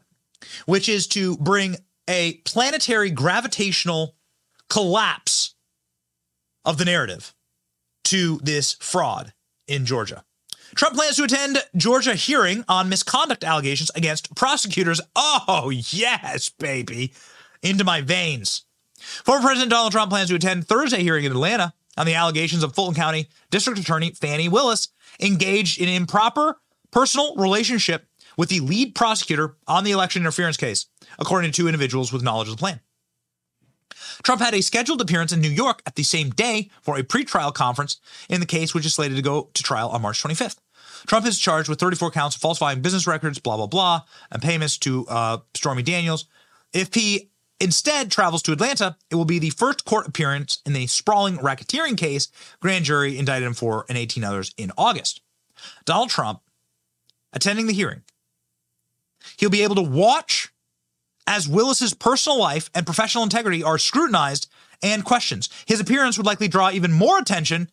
[0.66, 1.76] which is to bring
[2.09, 4.16] a planetary gravitational
[4.68, 5.55] collapse
[6.64, 7.34] of the narrative
[8.05, 9.32] to this fraud
[9.66, 10.24] in Georgia.
[10.74, 15.00] Trump plans to attend Georgia hearing on misconduct allegations against prosecutors.
[15.14, 17.12] Oh, yes, baby.
[17.62, 18.64] Into my veins.
[18.98, 22.74] Former President Donald Trump plans to attend Thursday hearing in Atlanta on the allegations of
[22.74, 24.88] Fulton County District Attorney Fani Willis
[25.20, 26.58] engaged in improper
[26.90, 28.06] personal relationship
[28.36, 30.86] with the lead prosecutor on the election interference case,
[31.18, 32.80] according to two individuals with knowledge of the plan.
[34.22, 37.52] Trump had a scheduled appearance in New York at the same day for a pretrial
[37.52, 40.56] conference in the case, which is slated to go to trial on March 25th.
[41.06, 44.78] Trump is charged with 34 counts of falsifying business records, blah, blah, blah, and payments
[44.78, 46.26] to uh, Stormy Daniels.
[46.72, 47.32] If he
[47.62, 51.96] instead travels to Atlanta, it will be the first court appearance in the sprawling racketeering
[51.96, 52.28] case
[52.60, 55.22] grand jury indicted him for and 18 others in August.
[55.84, 56.40] Donald Trump
[57.32, 58.02] attending the hearing.
[59.36, 60.52] He'll be able to watch
[61.26, 64.48] as Willis's personal life and professional integrity are scrutinized
[64.82, 65.48] and questions.
[65.66, 67.70] His appearance would likely draw even more attention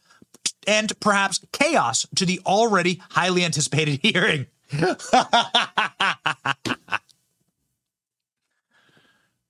[0.68, 4.46] and perhaps chaos to the already highly anticipated hearing.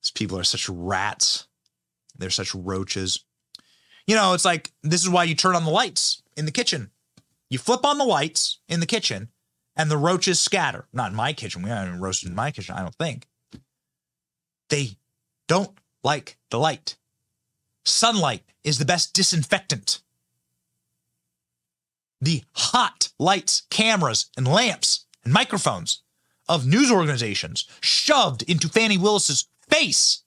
[0.09, 1.47] These people are such rats.
[2.17, 3.23] They're such roaches.
[4.07, 6.89] You know, it's like this is why you turn on the lights in the kitchen.
[7.51, 9.29] You flip on the lights in the kitchen
[9.75, 10.87] and the roaches scatter.
[10.91, 11.61] Not in my kitchen.
[11.61, 13.27] We haven't roasted in my kitchen, I don't think.
[14.69, 14.97] They
[15.47, 16.95] don't like the light.
[17.85, 20.01] Sunlight is the best disinfectant.
[22.19, 26.01] The hot lights, cameras, and lamps and microphones
[26.47, 30.23] of news organizations shoved into Fani Willis's face.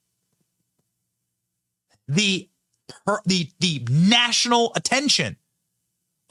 [2.09, 2.49] The,
[3.27, 5.37] the, the national attention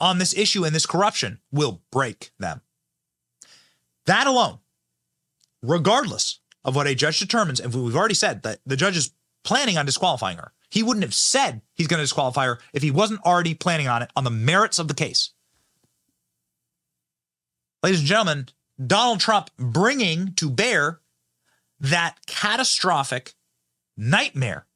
[0.00, 2.60] on this issue and this corruption will break them.
[4.06, 4.58] That alone,
[5.62, 9.12] regardless of what a judge determines, and we've already said that the judge is
[9.44, 10.52] planning on disqualifying her.
[10.70, 14.02] He wouldn't have said he's going to disqualify her if he wasn't already planning on
[14.02, 15.30] it on the merits of the case.
[17.82, 18.48] Ladies and gentlemen,
[18.84, 21.00] Donald Trump bringing to bear
[21.82, 23.34] that catastrophic
[23.96, 24.66] nightmare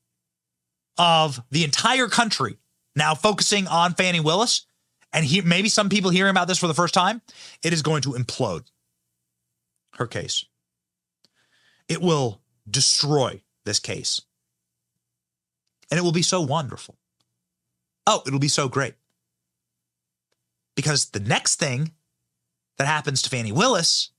[0.98, 2.59] of the entire country
[2.94, 4.66] now focusing on Fani Willis,
[5.12, 7.22] and he, maybe some people hearing about this for the first time,
[7.62, 8.66] it is going to implode
[9.94, 10.44] her case.
[11.88, 14.20] It will destroy this case.
[15.90, 16.96] And it will be so wonderful.
[18.07, 18.94] Oh, it'll be so great.
[20.74, 21.92] Because the next thing
[22.78, 24.11] that happens to Fani Willis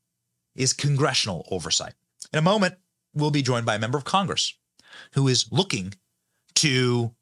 [0.56, 1.94] is congressional oversight.
[2.34, 2.76] In a moment,
[3.14, 4.54] we'll be joined by a member of Congress
[5.14, 5.94] who is looking
[6.56, 7.14] to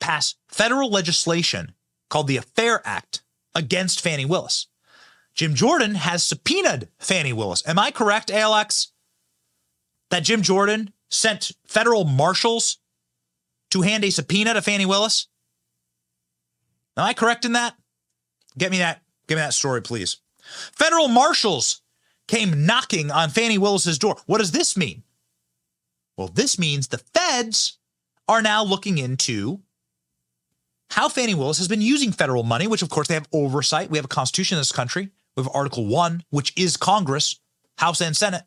[0.00, 1.74] pass federal legislation
[2.08, 3.22] called the Affair Act
[3.54, 4.66] against Fani Willis.
[5.34, 7.62] Jim Jordan has subpoenaed Fani Willis.
[7.66, 8.88] Am I correct, ALX?
[10.10, 12.78] That Jim Jordan sent federal marshals
[13.70, 15.28] to hand a subpoena to Fani Willis?
[16.96, 17.74] Am I correct in that?
[18.58, 20.18] Get me that, give me that story, please.
[20.42, 21.82] Federal marshals
[22.30, 24.16] came knocking on Fani Willis's door.
[24.26, 25.02] What does this mean?
[26.16, 27.78] Well, this means the feds
[28.28, 29.60] are now looking into
[30.90, 33.90] how Fani Willis has been using federal money, which of course they have oversight.
[33.90, 35.10] We have a constitution in this country.
[35.36, 37.40] We have Article 1, which is Congress,
[37.78, 38.44] House and Senate.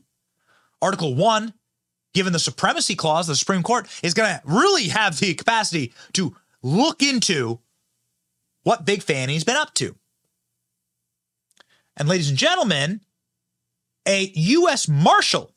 [0.81, 1.53] Article 1,
[2.13, 6.35] given the supremacy clause, the Supreme Court is going to really have the capacity to
[6.61, 7.59] look into
[8.63, 9.97] what Big Fani's been up to.
[11.97, 13.01] And ladies and gentlemen,
[14.07, 14.87] a U.S.
[14.87, 15.53] Marshal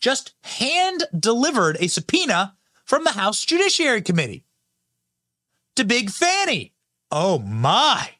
[0.00, 2.54] just hand delivered a subpoena
[2.84, 4.44] from the House Judiciary Committee
[5.76, 6.72] to Big Fani.
[7.10, 8.10] Oh my.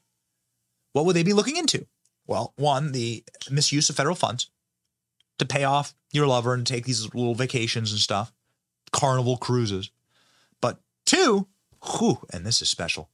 [0.92, 1.86] What would they be looking into?
[2.26, 4.50] Well, one, the misuse of federal funds
[5.38, 8.32] to pay off your lover and take these little vacations and stuff,
[8.92, 9.90] carnival cruises.
[10.60, 11.46] But two,
[11.82, 13.08] whew, and this is special,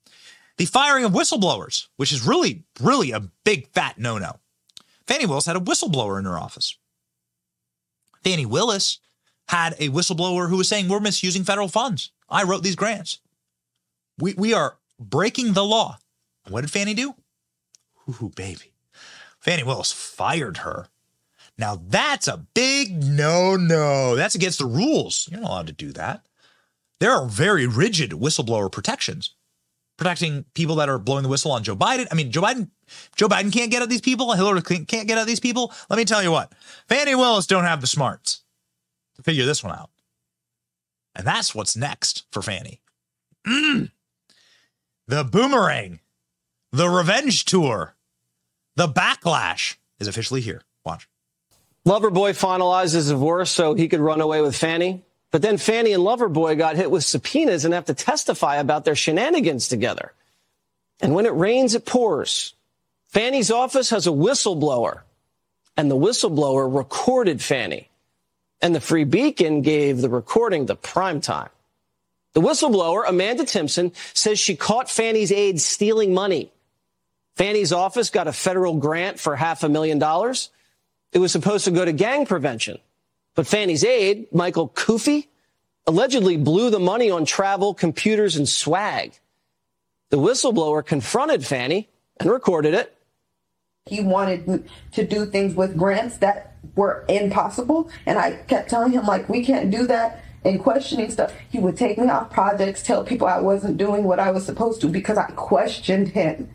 [0.57, 4.39] the firing of whistleblowers, which is really, really a big fat no no.
[5.07, 6.77] Fani Willis had a whistleblower in her office.
[8.23, 8.99] Fani Willis
[9.49, 12.11] had a whistleblower who was saying we're misusing federal funds.
[12.29, 13.19] I wrote these grants.
[14.19, 15.99] We we are breaking the law.
[16.49, 17.15] What did Fani do?
[18.09, 18.73] Ooh, baby.
[19.41, 20.89] Fani Willis fired her.
[21.59, 24.17] Now that's a big no no.
[24.17, 25.29] That's against the rules.
[25.31, 26.25] You're not allowed to do that.
[27.01, 29.35] There are very rigid whistleblower protections
[29.97, 32.07] protecting people that are blowing the whistle on Joe Biden.
[32.11, 32.71] I mean, Joe Biden,
[33.17, 34.33] Joe Biden can't get at these people.
[34.33, 35.73] Hillary Clinton can't get at these people.
[35.89, 36.53] Let me tell you what,
[36.89, 38.43] Fani Willis don't have the smarts
[39.17, 39.91] to figure this one out.
[41.15, 42.81] And that's what's next for Fani.
[43.47, 43.91] Mm.
[45.07, 46.01] The boomerang,
[46.73, 47.95] the revenge tour,
[48.77, 50.63] the backlash is officially here.
[50.85, 51.09] Watch.
[51.87, 55.05] Loverboy finalizes divorce so he could run away with Fani.
[55.35, 58.95] But then Fani and Loverboy got hit with subpoenas and have to testify about their
[58.95, 60.13] shenanigans together.
[61.01, 62.55] And when it rains, it pours.
[63.09, 65.01] Fani's office has a whistleblower,
[65.77, 67.89] and the whistleblower recorded Fani.
[68.63, 71.51] And the Free Beacon gave the recording the prime time.
[72.35, 76.53] The whistleblower, Amanda Timpson, says she caught Fani's aide stealing money.
[77.35, 80.51] Fani's office got a federal grant for half a million dollars.
[81.11, 82.79] It was supposed to go to gang prevention.
[83.35, 85.29] But Fani's aide, Michael Cuffee,
[85.87, 89.19] allegedly blew the money on travel, computers, and swag.
[90.11, 91.89] The whistleblower confronted Fani
[92.21, 92.97] and recorded it.
[93.87, 97.91] He wanted to do things with grants that were impossible.
[98.07, 101.33] And I kept telling him, like, we can't do that and questioning stuff.
[101.51, 104.81] He would take me off projects, tell people I wasn't doing what I was supposed
[104.83, 106.51] to because I questioned him.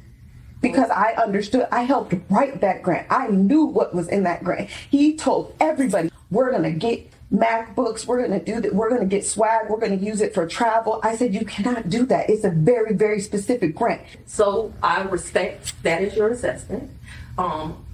[0.61, 3.07] Because I understood, I helped write that grant.
[3.09, 4.69] I knew what was in that grant.
[4.89, 8.05] He told everybody, we're going to get MacBooks.
[8.05, 8.73] We're going to do that.
[8.73, 9.69] We're going to get swag.
[9.69, 10.99] We're going to use it for travel.
[11.03, 12.30] I said, you cannot do that.
[12.30, 14.01] It's a very, very specific grant.
[14.25, 16.89] So I respect that is your assessment.
[17.38, 17.86] Um,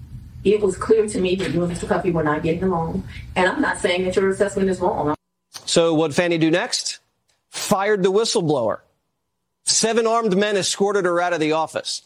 [0.44, 1.88] it was clear to me that you and Mr.
[1.88, 3.04] Cuffee were not getting along.
[3.36, 5.16] And I'm not saying that your assessment is wrong.
[5.66, 7.00] So what Fani do next?
[7.50, 8.80] Fired the whistleblower.
[9.66, 12.04] Seven armed men escorted her out of the office.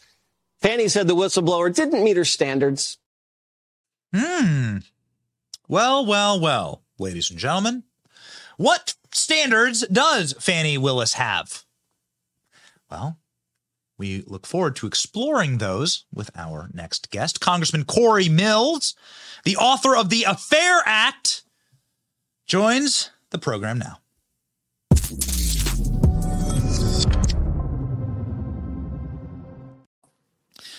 [0.60, 2.98] Fani said the whistleblower didn't meet her standards.
[4.14, 4.78] Hmm.
[5.70, 7.84] Well, well, well, ladies and gentlemen.
[8.56, 11.64] What standards does Fani Willis have?
[12.90, 13.20] Well,
[13.96, 18.96] we look forward to exploring those with our next guest, Congressman Cory Mills,
[19.44, 21.44] the author of the Affair Act,
[22.48, 24.00] joins the program now.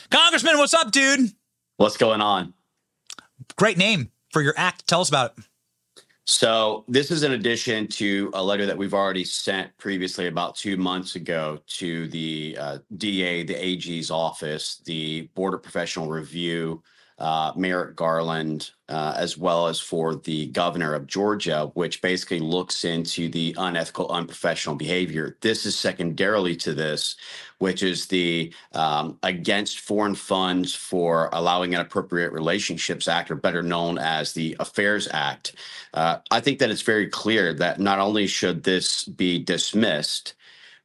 [0.09, 1.31] Congressman, what's up, dude?
[1.77, 2.53] What's going on?
[3.55, 4.87] Great name for your act.
[4.87, 5.43] Tell us about it.
[6.25, 10.77] So, this is in addition to a letter that we've already sent previously about two
[10.77, 16.83] months ago to the uh, DA, the AG's office, the Board of Professional Review,
[17.17, 22.83] uh, Merrick Garland, uh, as well as for the governor of Georgia, which basically looks
[22.83, 25.37] into the unethical, unprofessional behavior.
[25.39, 27.15] This is secondarily to this,
[27.59, 33.97] which is the um, Against Foreign Funds for Allowing Inappropriate Relationships Act, or better known
[33.97, 35.55] as the Affairs Act.
[35.93, 40.33] Uh, I think that it's very clear that not only should this be dismissed,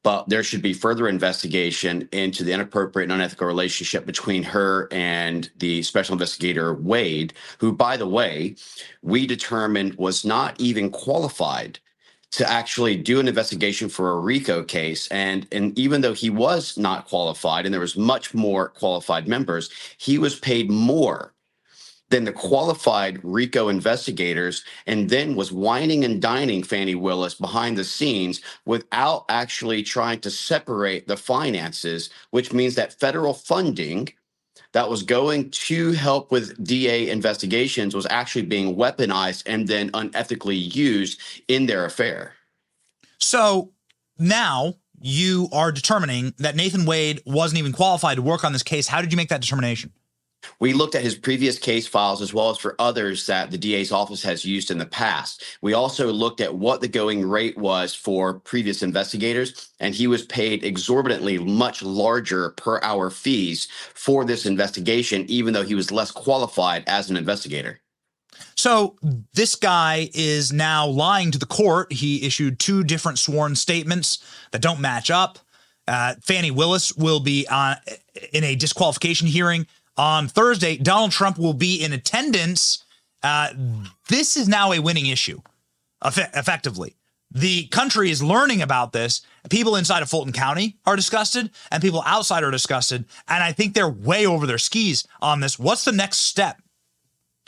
[0.06, 5.50] but there should be further investigation into the inappropriate and unethical relationship between her and
[5.56, 8.54] the special investigator Wade, who, by the way,
[9.02, 11.80] we determined was not even qualified
[12.30, 15.08] to actually do an investigation for a RICO case.
[15.08, 19.70] And, and even though he was not qualified and there was much more qualified members,
[19.98, 21.32] he was paid more
[22.08, 27.84] than the qualified RICO investigators and then was wining and dining Fani Willis behind the
[27.84, 34.08] scenes without actually trying to separate the finances, which means that federal funding
[34.72, 40.74] that was going to help with DA investigations was actually being weaponized and then unethically
[40.74, 42.34] used in their affair.
[43.18, 43.72] So
[44.18, 48.86] now you are determining that Nathan Wade wasn't even qualified to work on this case.
[48.86, 49.92] How did you make that determination?
[50.58, 53.92] We looked at his previous case files as well as for others that the DA's
[53.92, 55.44] office has used in the past.
[55.62, 60.24] We also looked at what the going rate was for previous investigators, and he was
[60.24, 66.10] paid exorbitantly much larger per hour fees for this investigation, even though he was less
[66.10, 67.80] qualified as an investigator.
[68.54, 68.96] So
[69.34, 71.92] this guy is now lying to the court.
[71.92, 74.18] He issued two different sworn statements
[74.52, 75.38] that don't match up.
[75.88, 77.76] Uh, Fani Willis will be on
[78.32, 79.66] in a disqualification hearing
[79.96, 80.76] on Thursday.
[80.76, 82.84] Donald Trump will be in attendance.
[83.22, 83.48] Uh,
[84.08, 85.40] this is now a winning issue,
[86.04, 86.96] eff- effectively.
[87.30, 89.22] The country is learning about this.
[89.50, 93.04] People inside of Fulton County are disgusted, and people outside are disgusted.
[93.28, 95.58] And I think they're way over their skis on this.
[95.58, 96.62] What's the next step?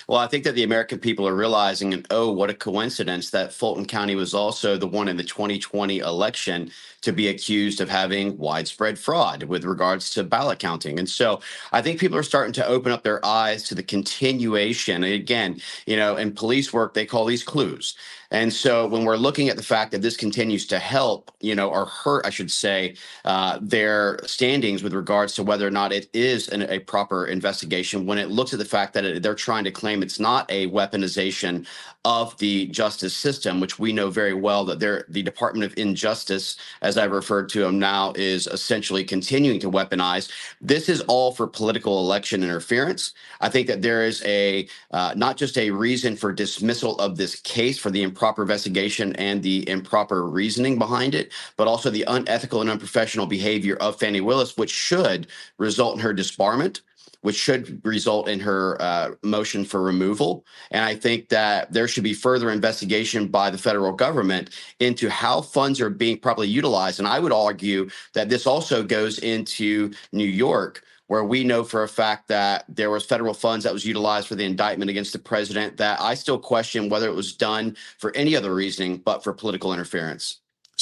[0.06, 3.52] Well, I think that the American people are realizing, and oh, what a coincidence that
[3.52, 6.70] Fulton County was also the one in the 2020 election
[7.02, 10.98] to be accused of having widespread fraud with regards to ballot counting.
[10.98, 11.40] And so
[11.72, 15.04] I think people are starting to open up their eyes to the continuation.
[15.04, 17.94] And again, you know, in police work, they call these clues.
[18.30, 21.70] And so when we're looking at the fact that this continues to help, you know,
[21.70, 22.94] or hurt, I should say,
[23.24, 28.04] uh, their standings with regards to whether or not it is an, a proper investigation,
[28.04, 30.68] when it looks at the fact that it, they're trying to claim it's not a
[30.68, 31.66] weaponization
[32.04, 36.56] of the justice system, which we know very well that they're, the Department of Injustice,
[36.88, 40.30] as I've referred to him now, is essentially continuing to weaponize.
[40.62, 43.12] This is all for political election interference.
[43.42, 47.36] I think that there is a uh, not just a reason for dismissal of this
[47.36, 52.62] case for the improper investigation and the improper reasoning behind it, but also the unethical
[52.62, 55.26] and unprofessional behavior of Fani Willis, which should
[55.58, 56.80] result in her disbarment
[57.28, 60.46] which should result in her uh, motion for removal.
[60.70, 64.48] And I think that there should be further investigation by the federal government
[64.80, 67.00] into how funds are being properly utilized.
[67.00, 71.82] And I would argue that this also goes into New York where we know for
[71.82, 75.18] a fact that there was federal funds that was utilized for the indictment against the
[75.18, 79.34] president that I still question whether it was done for any other reasoning but for
[79.34, 80.40] political interference.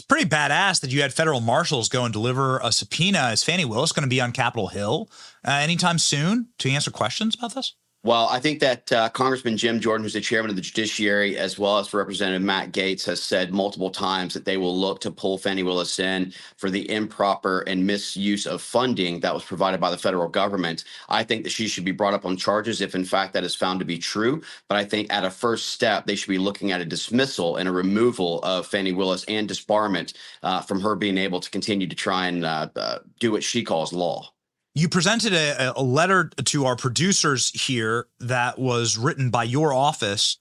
[0.09, 3.31] Pretty badass that you had federal marshals go and deliver a subpoena.
[3.33, 5.11] Is Fani Willis going to be on Capitol Hill
[5.47, 7.75] uh, anytime soon to answer questions about this?
[8.07, 11.59] Well, I think that uh, Congressman Jim Jordan, who's the chairman of the judiciary, as
[11.59, 15.39] well as Representative Matt Gaetz, has said multiple times that they will look to pull
[15.39, 19.99] Fani Willis in for the improper and misuse of funding that was provided by the
[19.99, 20.85] federal government.
[21.09, 23.57] I think that she should be brought up on charges if, in fact, that is
[23.57, 24.41] found to be true.
[24.69, 27.69] But I think at a first step, they should be looking at a dismissal and
[27.69, 31.97] a removal of Fani Willis and disbarment uh, from her being able to continue to
[31.97, 34.31] try and uh, uh do what she calls law.
[34.77, 40.37] You presented a, a, letter to our producers here that was written by your office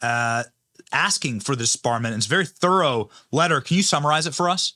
[0.00, 0.44] uh,
[0.92, 2.16] asking for this disbarment.
[2.16, 3.60] It's a very thorough letter.
[3.60, 4.74] Can you summarize it for us?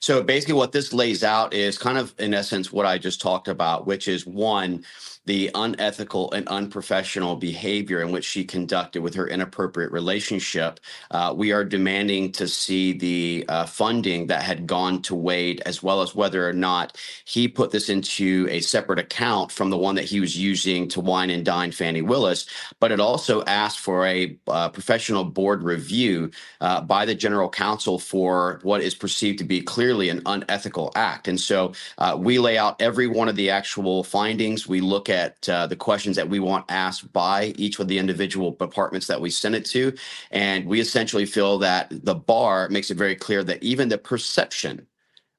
[0.00, 3.48] So basically, what this lays out is kind of, in essence, what I just talked
[3.48, 4.84] about, which is one,
[5.26, 10.78] the unethical and unprofessional behavior in which she conducted with her inappropriate relationship.
[11.10, 15.82] Uh, we are demanding to see the uh, funding that had gone to Wade, as
[15.82, 19.96] well as whether or not he put this into a separate account from the one
[19.96, 22.46] that he was using to wine and dine Fani Willis.
[22.78, 26.30] But it also asked for a uh, professional board review
[26.60, 31.28] uh, by the general counsel for what is perceived to be clearly an unethical act.
[31.28, 34.66] And so uh, we lay out every one of the actual findings.
[34.66, 38.50] We look at uh, the questions that we want asked by each of the individual
[38.50, 39.94] departments that we send it to.
[40.32, 44.88] And we essentially feel that the bar makes it very clear that even the perception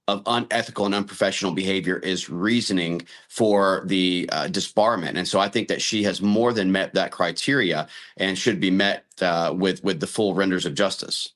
[0.08, 5.18] of unethical and unprofessional behavior is reasoning for the uh, disbarment.
[5.18, 8.72] And so I think that she has more than met that criteria and should be
[8.72, 11.34] met uh, with with the full renders of justice.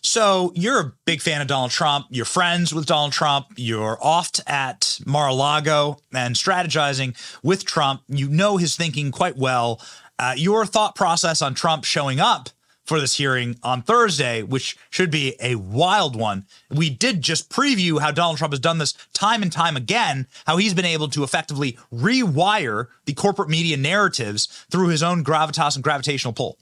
[0.00, 2.06] So you're a big fan of Donald Trump.
[2.10, 3.46] You're friends with Donald Trump.
[3.56, 8.02] You're oft at Mar-a-Lago and strategizing with Trump.
[8.08, 9.80] You know his thinking quite well.
[10.18, 12.50] Uh, your thought process on Trump showing up
[12.86, 16.46] for this hearing on Thursday, which should be a wild one.
[16.70, 20.56] We did just preview how Donald Trump has done this time and time again, how
[20.56, 25.82] he's been able to effectively rewire the corporate media narratives through his own gravitas and
[25.82, 26.58] gravitational pull.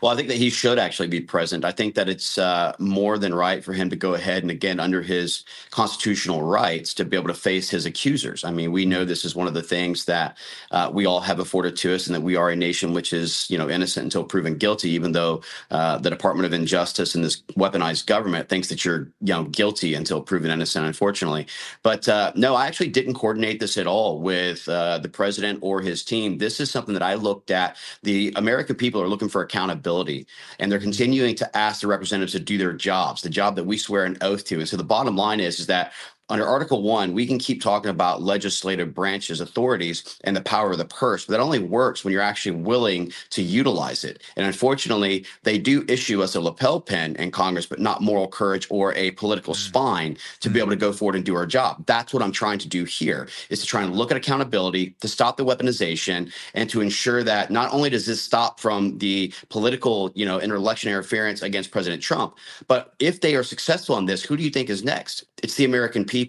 [0.00, 1.64] Well, I think that he should actually be present.
[1.64, 4.80] I think that it's uh, more than right for him to go ahead and, again,
[4.80, 8.44] under his constitutional rights, to be able to face his accusers.
[8.44, 10.38] I mean, we know this is one of the things that
[10.70, 13.46] uh, we all have afforded to us, and that we are a nation which is,
[13.50, 14.90] you know, innocent until proven guilty.
[14.90, 19.34] Even though uh, the Department of Injustice and this weaponized government thinks that you're, you
[19.34, 21.46] know, guilty until proven innocent, unfortunately.
[21.82, 25.80] But uh, no, I actually didn't coordinate this at all with uh, the president or
[25.80, 26.38] his team.
[26.38, 27.76] This is something that I looked at.
[28.02, 30.26] The American people are looking for accountability accountability.
[30.58, 33.76] And they're continuing to ask the representatives to do their jobs, the job that we
[33.76, 34.58] swear an oath to.
[34.58, 35.92] And so the bottom line is, is that
[36.32, 40.78] under Article One, we can keep talking about legislative branches, authorities, and the power of
[40.78, 44.22] the purse, but that only works when you're actually willing to utilize it.
[44.34, 48.66] And unfortunately, they do issue us a lapel pin in Congress, but not moral courage
[48.70, 49.58] or a political mm.
[49.58, 50.62] spine to be mm.
[50.62, 51.84] able to go forward and do our job.
[51.84, 55.08] That's what I'm trying to do here: is to try and look at accountability, to
[55.08, 60.10] stop the weaponization, and to ensure that not only does this stop from the political,
[60.14, 62.36] you know, interelection interference against President Trump,
[62.68, 65.24] but if they are successful in this, who do you think is next?
[65.42, 66.21] It's the American people.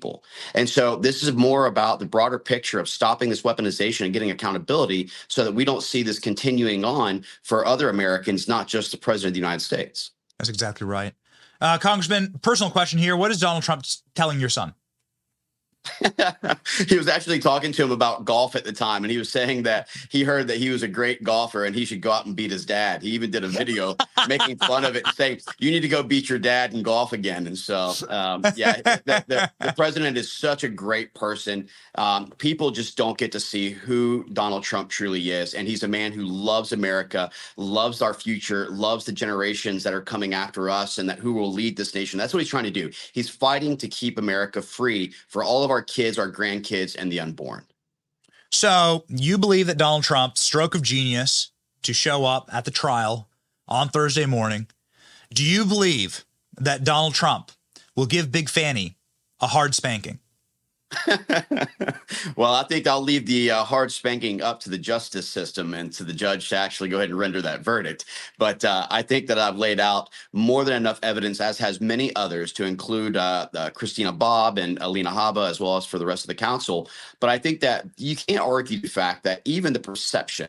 [0.53, 4.31] And so this is more about the broader picture of stopping this weaponization and getting
[4.31, 8.97] accountability so that we don't see this continuing on for other Americans, not just the
[8.97, 10.11] president of the United States.
[10.37, 11.13] That's exactly right.
[11.61, 13.15] Uh, Congressman, personal question here.
[13.15, 13.85] What is Donald Trump
[14.15, 14.73] telling your son?
[16.87, 19.63] he was actually talking to him about golf at the time, and he was saying
[19.63, 22.35] that he heard that he was a great golfer and he should go out and
[22.35, 23.01] beat his dad.
[23.01, 23.95] He even did a video
[24.27, 27.47] making fun of it, saying, "You need to go beat your dad in golf again."
[27.47, 31.67] And so, um, yeah, the, the, the, president is such a great person.
[31.95, 35.87] Um, people just don't get to see who Donald Trump truly is, and he's a
[35.87, 40.97] man who loves America, loves our future, loves the generations that are coming after us,
[40.97, 42.17] and that who will lead this nation.
[42.17, 42.89] That's what he's trying to do.
[43.11, 47.19] He's fighting to keep America free for all of our kids, our grandkids, and the
[47.19, 47.65] unborn.
[48.51, 51.51] So you believe that Donald Trump, stroke of genius
[51.81, 53.29] to show up at the trial
[53.67, 54.67] on Thursday morning.
[55.33, 56.23] Do you believe
[56.59, 57.51] that Donald Trump
[57.95, 58.95] will give Big Fani
[59.41, 60.19] a hard spanking?
[62.35, 65.91] well, I think I'll leave the uh, hard spanking up to the justice system and
[65.93, 68.05] to the judge to actually go ahead and render that verdict.
[68.37, 72.15] But uh, I think that I've laid out more than enough evidence, as has many
[72.15, 76.05] others, to include uh, uh Christina Bobb and Alina Habba, as well as for the
[76.05, 76.89] rest of the council.
[77.19, 80.47] But I think that you can't argue the fact that even the perception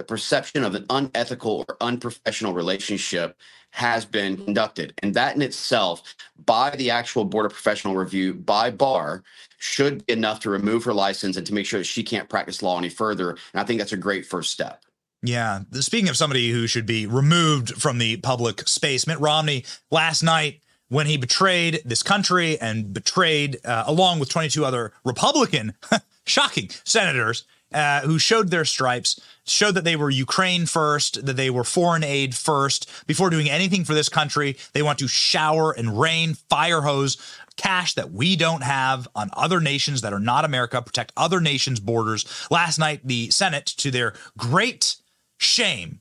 [0.00, 3.36] the perception of an unethical or unprofessional relationship
[3.72, 4.94] has been conducted.
[5.02, 6.14] And that in itself,
[6.46, 9.22] by the actual Board of Professional Review, by Barr,
[9.60, 12.62] should be enough to remove her license and to make sure that she can't practice
[12.62, 13.30] law any further.
[13.30, 14.82] And I think that's a great first step.
[15.22, 15.60] Yeah.
[15.72, 20.62] Speaking of somebody who should be removed from the public space, Mitt Romney last night
[20.88, 25.74] when he betrayed this country and betrayed, uh, along with 22 other Republican,
[26.26, 31.50] shocking senators, uh, who showed their stripes, showed that they were Ukraine first, that they
[31.50, 32.90] were foreign aid first.
[33.06, 37.16] Before doing anything for this country, they want to shower and rain fire hose
[37.60, 41.78] cash that we don't have on other nations that are not America, protect other nations'
[41.78, 42.24] borders.
[42.50, 44.96] Last night, the Senate, to their great
[45.36, 46.00] shame,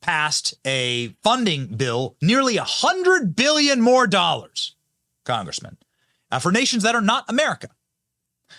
[0.00, 4.76] passed a funding bill, nearly a hundred billion more dollars,
[5.24, 5.78] Congressman,
[6.30, 7.68] uh, for nations that are not America.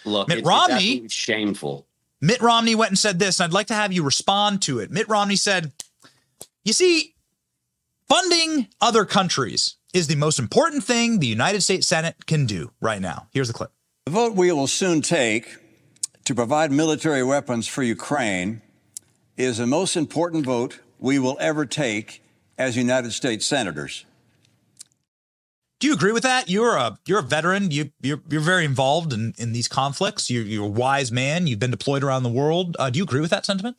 [0.04, 1.88] Look, Mitt it's, Romney, it's shameful.
[2.20, 4.92] Mitt Romney went and said this, and I'd like to have you respond to it.
[4.92, 5.72] Mitt Romney said,
[6.66, 7.16] You see,
[8.10, 13.02] funding other countries is the most important thing the United States Senate can do right
[13.02, 13.28] now.
[13.34, 13.72] Here's the clip.
[14.06, 15.58] The vote we will soon take
[16.26, 18.62] to provide military weapons for Ukraine
[19.36, 22.24] is the most important vote we will ever take
[22.58, 24.06] as United States senators.
[25.80, 26.50] Do you agree with that?
[26.50, 27.70] You're a you're a veteran.
[27.72, 30.30] You you're, you're very involved in, in these conflicts.
[30.30, 31.48] You're, you're a wise man.
[31.48, 32.76] You've been deployed around the world.
[32.80, 33.78] Uh, do you agree with that sentiment?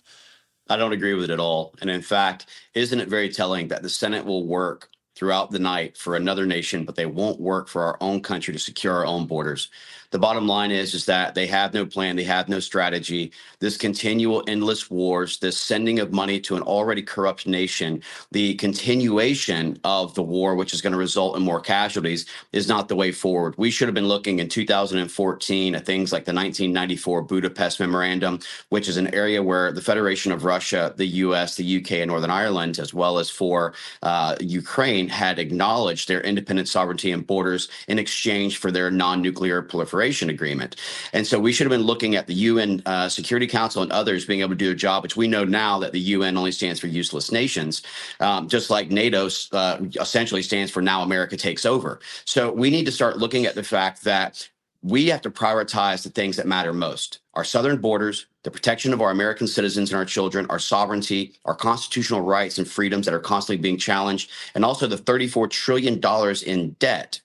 [0.68, 1.74] I don't agree with it at all.
[1.80, 5.96] And in fact, isn't it very telling that the Senate will work throughout the night
[5.96, 9.26] for another nation, but they won't work for our own country to secure our own
[9.26, 9.68] borders.
[10.10, 13.30] The bottom line is, is that they have no plan, they have no strategy.
[13.58, 19.78] This continual endless wars, this sending of money to an already corrupt nation, the continuation
[19.84, 23.12] of the war, which is going to result in more casualties, is not the way
[23.12, 23.54] forward.
[23.58, 28.40] We should have been looking in 2014 at things like the 1994 Budapest Memorandum,
[28.70, 32.30] which is an area where the Federation of Russia, the U.S., the UK, and Northern
[32.30, 37.98] Ireland, as well as for uh, Ukraine, had acknowledged their independent sovereignty and borders in
[37.98, 40.76] exchange for their non-nuclear proliferation agreement.
[41.12, 44.24] And so we should have been looking at the UN uh, Security Council and others
[44.24, 46.80] being able to do a job, which we know now that the UN only stands
[46.80, 47.82] for useless nations,
[48.20, 52.00] um, just like NATO uh, essentially stands for now America takes over.
[52.24, 54.48] So we need to start looking at the fact that
[54.82, 59.00] we have to prioritize the things that matter most our southern borders, the protection of
[59.00, 63.20] our American citizens and our children, our sovereignty, our constitutional rights and freedoms that are
[63.20, 66.00] constantly being challenged, and also the $34 trillion
[66.46, 67.20] in debt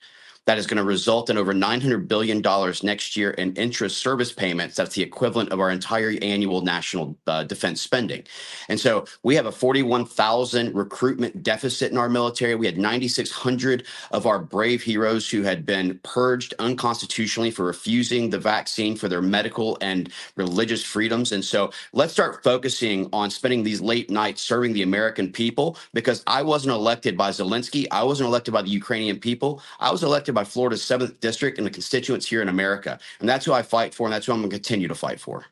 [0.45, 2.41] that is going to result in over $900 billion
[2.83, 4.75] next year in interest service payments.
[4.75, 8.23] That's the equivalent of our entire annual national uh, defense spending.
[8.67, 12.55] And so we have a 41,000 recruitment deficit in our military.
[12.55, 18.39] We had 9,600 of our brave heroes who had been purged unconstitutionally for refusing the
[18.39, 21.31] vaccine for their medical and religious freedoms.
[21.31, 26.23] And so let's start focusing on spending these late nights serving the American people because
[26.27, 27.87] I wasn't elected by Zelensky.
[27.91, 29.61] I wasn't elected by the Ukrainian people.
[29.79, 32.99] I was elected elected by Florida's seventh district and the constituents here in America.
[33.19, 35.19] And that's who I fight for, and that's who I'm going to continue to fight
[35.19, 35.45] for.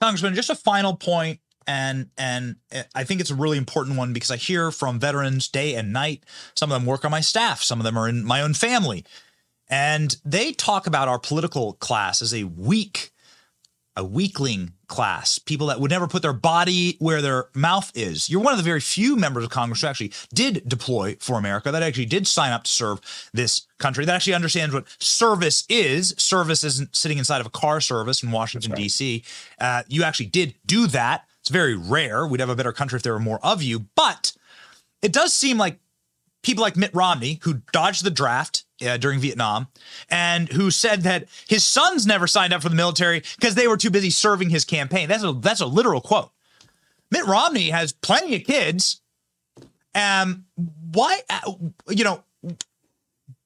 [0.00, 4.12] Congressman, just a final point, and and eh, I think it's a really important one
[4.12, 6.24] because I hear from veterans day and night.
[6.54, 9.04] Some of them work on my staff, some of them are in my own family,
[9.68, 13.11] and they talk about our political class as a weak
[13.96, 18.30] a weakling class, people that would never put their body where their mouth is.
[18.30, 21.70] You're one of the very few members of Congress who actually did deploy for America,
[21.70, 23.00] that actually did sign up to serve
[23.32, 26.14] this country, that actually understands what service is.
[26.16, 28.80] Service isn't sitting inside of a car service in Washington, right.
[28.80, 29.24] D.C.
[29.58, 31.26] Uh, you actually did do that.
[31.40, 32.26] It's very rare.
[32.26, 33.86] We'd have a better country if there were more of you.
[33.94, 34.32] But
[35.02, 35.80] it does seem like
[36.42, 39.68] people like Mitt Romney, who dodged the draft uh, during Vietnam,
[40.10, 43.76] and who said that his sons never signed up for the military because they were
[43.76, 45.08] too busy serving his campaign.
[45.08, 46.30] That's a that's a literal quote.
[47.10, 49.00] Mitt Romney has plenty of kids.
[49.94, 50.46] Um,
[50.92, 51.52] why, uh,
[51.90, 52.24] you know,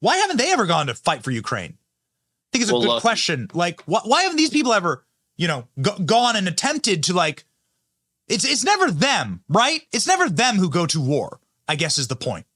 [0.01, 1.73] why haven't they ever gone to fight for Ukraine?
[1.77, 3.49] I think it's a Well, good look- question.
[3.53, 5.05] Like, wh- why haven't these people ever,
[5.37, 7.45] you know, go- gone and attempted to like?
[8.29, 9.83] It's it's never them, right?
[9.93, 11.41] It's never them who go to war.
[11.69, 12.47] I guess is the point.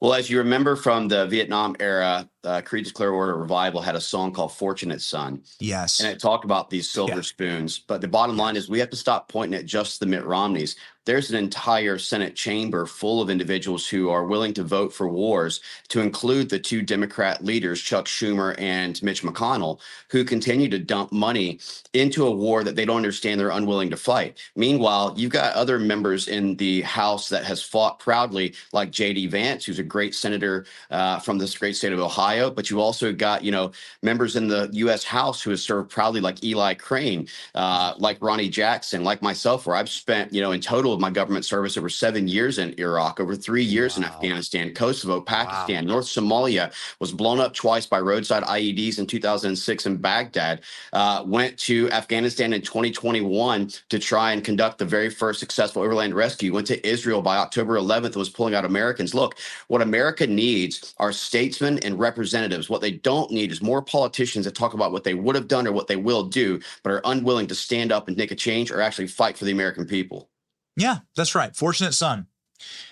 [0.00, 4.32] Well, as you remember from the Vietnam era, uh, Creedence Clearwater Revival had a song
[4.32, 5.42] called Fortunate Son.
[5.58, 6.00] Yes.
[6.00, 7.78] And it talked about these silver spoons.
[7.78, 10.76] But the bottom line is we have to stop pointing at just the Mitt Romneys.
[11.06, 15.60] There's an entire Senate chamber full of individuals who are willing to vote for wars,
[15.88, 19.80] to include the two Democrat leaders, Chuck Schumer and Mitch McConnell,
[20.10, 21.58] who continue to dump money
[21.94, 24.38] into a war that they don't understand they're unwilling to fight.
[24.54, 29.28] Meanwhile, you've got other members in the House that has fought proudly, like J.D.
[29.28, 32.29] Vance, who's a great senator uh, from this great state of Ohio.
[32.54, 33.72] But you also got, you know,
[34.02, 35.04] members in the U.S.
[35.04, 39.76] House who have served proudly, like Eli Crane, uh, like Ronny Jackson, like myself, where
[39.76, 43.20] I've spent, you know, in total of my government service over seven years in Iraq,
[43.20, 48.42] over three years in Afghanistan, Kosovo, Pakistan, North Somalia, was blown up twice by roadside
[48.44, 50.60] IEDs in 2006 in Baghdad,
[50.92, 56.14] uh, went to Afghanistan in 2021 to try and conduct the very first successful overland
[56.14, 59.14] rescue, went to Israel by October 11th and was pulling out Americans.
[59.14, 59.36] Look,
[59.68, 62.19] what America needs are statesmen and representatives.
[62.68, 65.66] What they don't need is more politicians that talk about what they would have done
[65.66, 68.70] or what they will do, but are unwilling to stand up and make a change
[68.70, 70.28] or actually fight for the American people.
[70.76, 71.54] Yeah, that's right.
[71.54, 72.26] Fortunate son.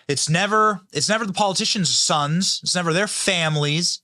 [0.08, 2.60] It's never it's never the politicians' sons.
[2.62, 4.00] It's never their families.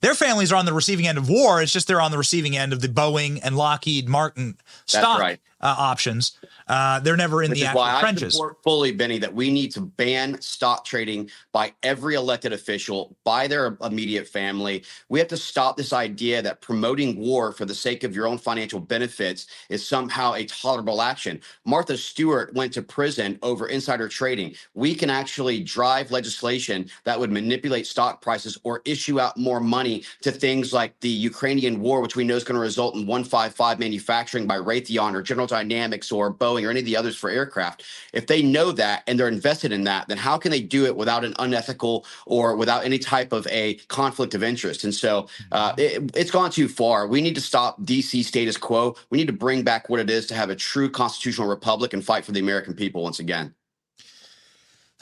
[0.00, 1.60] Their families are on the receiving end of war.
[1.60, 4.56] It's just they're on the receiving end of the Boeing and Lockheed Martin
[4.86, 5.40] stock right.
[5.60, 6.38] Uh, options.
[6.68, 8.34] Uh, they're never in Which the actual why I trenches.
[8.34, 13.46] support fully, Benny, that we need to ban stock trading by every elected official, by
[13.46, 14.84] their immediate family.
[15.08, 18.38] We have to stop this idea that promoting war for the sake of your own
[18.38, 21.40] financial benefits is somehow a tolerable action.
[21.64, 24.54] Martha Stewart went to prison over insider trading.
[24.74, 30.04] We can actually drive legislation that would manipulate stock prices or issue out more money
[30.22, 33.78] to things like the Ukrainian war, which we know is going to result in 155
[33.78, 37.84] manufacturing by Raytheon or General Dynamics or Boeing or any of the others for aircraft.
[38.12, 40.96] If they know that and they're invested in that, then how can they do it
[40.96, 44.84] without an unethical or without any type of a conflict of interest?
[44.84, 47.06] And so uh, it, it's gone too far.
[47.06, 48.96] We need to stop DC status quo.
[49.10, 52.04] We need to bring back what it is to have a true constitutional republic and
[52.04, 53.54] fight for the American people once again.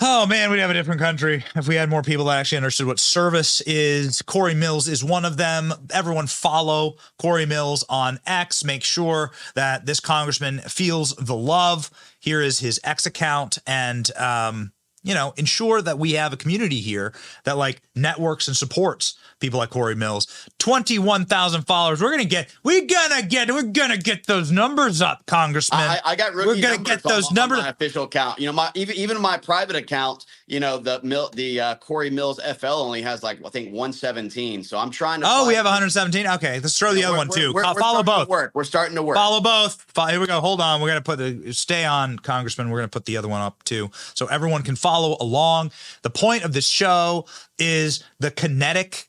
[0.00, 2.86] Oh man, we'd have a different country if we had more people that actually understood
[2.86, 4.22] what service is.
[4.22, 5.74] Cory Mills is one of them.
[5.90, 8.62] Everyone follow Cory Mills on X.
[8.62, 11.90] Make sure that this congressman feels the love.
[12.20, 14.72] Here is his X account and um,
[15.02, 19.58] you know, ensure that we have a community here that like networks and supports people
[19.58, 20.26] like Cory Mills.
[20.58, 22.02] 21,000 followers.
[22.02, 25.24] We're going to get, we're going to get, we're going to get those numbers up,
[25.26, 25.80] Congressman.
[25.80, 27.58] I, I got rookie We're going to get those on, numbers.
[27.58, 28.38] on my official account.
[28.40, 30.26] You know, my even even my private account.
[30.46, 34.64] You know, the Mil, the uh, Cory Mills FL only has like I think 117.
[34.64, 35.26] So I'm trying to.
[35.28, 36.26] Oh, we have 117.
[36.26, 37.52] Okay, let's throw the other one too.
[37.52, 38.28] we're- we're Follow starting to both.
[38.28, 38.50] Work.
[38.54, 39.16] We're starting to work.
[39.16, 39.84] Follow both.
[40.08, 40.40] Here we go.
[40.40, 40.80] Hold on.
[40.80, 42.70] We're gonna put the stay on, Congressman.
[42.70, 45.72] We're gonna put the other one up too, so everyone can follow along.
[46.02, 47.26] The point of this show
[47.58, 49.08] is the kinetic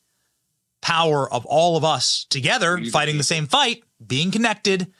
[0.82, 4.92] power of all of us together fighting the same fight, being connected.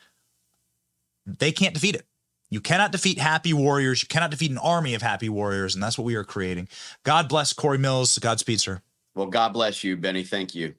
[1.26, 2.04] They can't defeat it.
[2.50, 4.02] You cannot defeat happy warriors.
[4.02, 6.68] You cannot defeat an army of happy warriors, and that's what we are creating.
[7.04, 8.18] God bless Cory Mills.
[8.18, 8.82] Godspeed, sir.
[9.14, 10.24] Well, God bless you, Benny.
[10.24, 10.74] Thank you.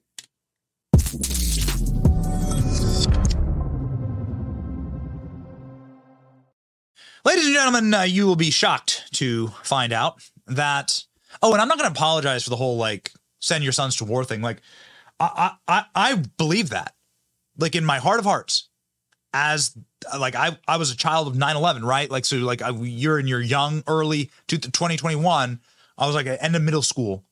[7.24, 11.04] Ladies and gentlemen, uh, you will be shocked to find out that.
[11.42, 14.06] Oh, and I'm not going to apologize for the whole like send your sons to
[14.06, 14.42] war thing.
[14.42, 14.62] Like,
[15.20, 16.96] I I I believe that,
[17.60, 18.70] like in my heart of hearts,
[19.34, 19.78] as
[20.18, 22.10] like I I was a child of 9/11, right?
[22.10, 25.60] Like so, like I, you're in your young early to 2021.
[26.00, 27.24] I was like at end of middle school,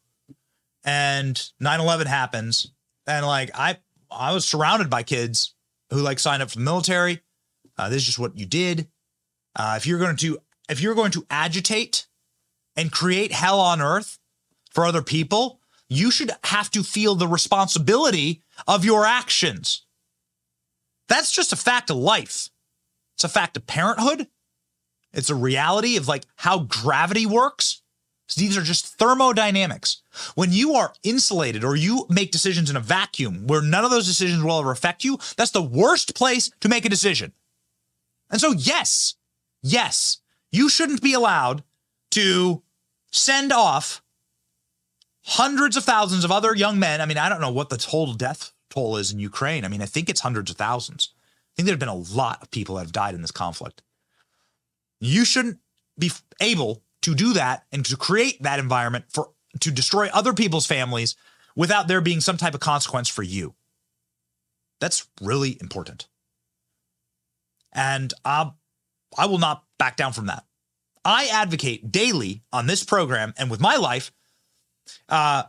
[0.84, 2.72] and 9/11 happens,
[3.08, 3.78] and like I
[4.12, 5.56] I was surrounded by kids
[5.90, 7.22] who like signed up for the military.
[7.76, 8.88] Uh, this is just what you did.
[9.60, 10.39] Uh, if you're going to
[10.70, 12.07] if you're going to agitate
[12.78, 14.18] and create hell on earth
[14.72, 19.86] for other people, you should have to feel the responsibility of your actions.
[21.10, 22.49] That's just a fact of life.
[23.16, 24.28] It's a fact of parenthood.
[25.12, 27.82] It's a reality of like how gravity works.
[28.30, 30.03] So these are just thermodynamics.
[30.36, 34.05] When you are insulated or you make decisions in a vacuum where none of those
[34.05, 37.34] decisions will ever affect you, that's the worst place to make a decision.
[38.30, 39.16] And so, yes,
[39.62, 40.20] yes,
[40.51, 41.64] you shouldn't be allowed
[42.12, 42.62] to
[43.12, 44.01] send off
[45.24, 47.01] hundreds of thousands of other young men.
[47.01, 49.66] I mean, I don't know what the total death toll is in Ukraine.
[49.66, 51.10] I mean, I think it's hundreds of thousands.
[51.14, 53.82] I think there have been a lot of people that have died in this conflict.
[54.99, 55.60] You shouldn't
[55.97, 59.30] be able to do that and to create that environment for
[59.60, 61.16] to destroy other people's families
[61.55, 63.55] without there being some type of consequence for you.
[64.80, 66.07] That's really important.
[67.74, 68.51] And I,
[69.18, 70.45] I will not back down from that.
[71.03, 74.12] I advocate daily on this program and with my life
[75.07, 75.43] uh,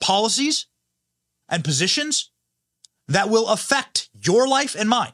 [0.00, 0.66] policies
[1.48, 2.30] and positions
[3.08, 5.12] that will affect your life and mine.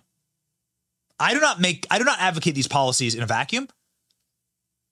[1.18, 3.68] I do not make I do not advocate these policies in a vacuum.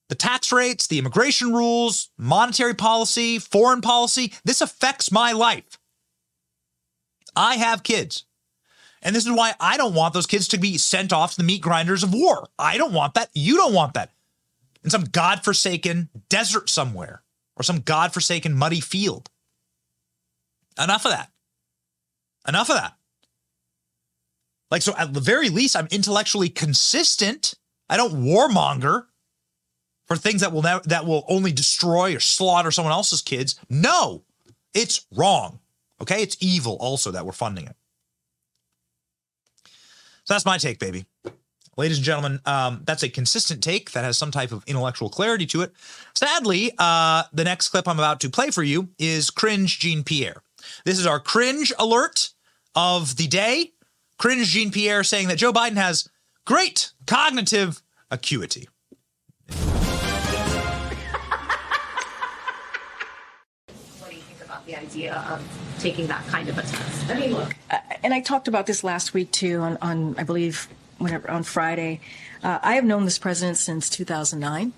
[0.09, 5.79] The tax rates, the immigration rules, monetary policy, foreign policy, this affects my life.
[7.37, 8.25] I have kids.
[9.03, 11.45] And this is why I don't want those kids to be sent off to the
[11.45, 12.49] meat grinders of war.
[12.59, 13.31] I don't want that.
[13.35, 14.11] You don't want that.
[14.83, 17.23] In some godforsaken desert somewhere
[17.57, 19.31] or some godforsaken muddy field.
[20.83, 21.31] Enough of that.
[22.47, 22.95] Enough of that.
[24.71, 27.55] Like, so at the very least, I'm intellectually consistent.
[27.89, 29.07] I don't warmonger
[30.07, 33.59] for things that will that will only destroy or slaughter someone else's kids.
[33.69, 34.25] No,
[34.75, 35.61] it's wrong.
[36.01, 37.77] Okay, it's evil also that we're funding it.
[40.29, 41.07] So that's my take, baby.
[41.79, 45.47] Ladies and gentlemen, um, that's a consistent take that has some type of intellectual clarity
[45.47, 45.73] to it.
[46.15, 50.43] Sadly, uh, the next clip I'm about to play for you is Cringe Jean Pierre.
[50.85, 52.29] This is our cringe alert
[52.75, 53.73] of the day.
[54.19, 56.11] Cringe Jean Pierre saying that Joe Biden has
[56.45, 58.69] great cognitive acuity.
[64.69, 65.43] The idea of
[65.81, 67.11] taking that kind of a test?
[67.11, 70.25] I mean, look, uh, and I talked about this last week too on, on I
[70.25, 72.01] believe, whenever on Friday.
[72.43, 74.73] Uh, I have known this president since 2009.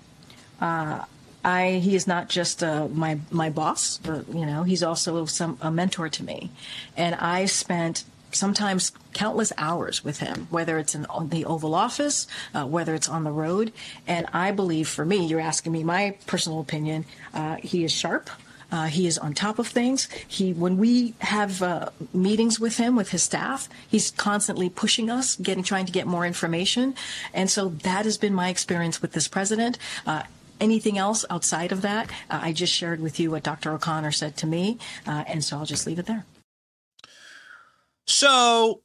[0.61, 1.05] Uh,
[1.43, 5.57] I he is not just uh, my my boss, but, you know, he's also some
[5.61, 6.51] a mentor to me,
[6.95, 12.65] and I spent sometimes countless hours with him, whether it's in the Oval Office, uh,
[12.65, 13.73] whether it's on the road.
[14.07, 17.03] And I believe, for me, you're asking me my personal opinion.
[17.33, 18.29] Uh, he is sharp.
[18.71, 20.07] Uh, he is on top of things.
[20.27, 25.35] He, when we have uh, meetings with him, with his staff, he's constantly pushing us,
[25.35, 26.95] getting, trying to get more information.
[27.33, 29.77] And so that has been my experience with this president.
[30.05, 30.23] Uh,
[30.59, 33.73] anything else outside of that, uh, I just shared with you what Dr.
[33.73, 36.25] O'Connor said to me, uh, and so I'll just leave it there.
[38.05, 38.81] So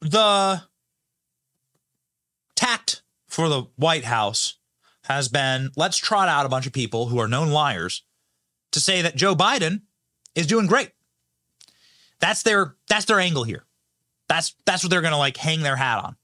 [0.00, 0.62] the
[2.56, 4.58] tact for the White House
[5.04, 8.02] has been let's trot out a bunch of people who are known liars
[8.72, 9.82] to say that Joe Biden
[10.34, 10.92] is doing great.
[12.20, 13.64] That's their that's their angle here.
[14.28, 16.16] That's that's what they're going to like hang their hat on.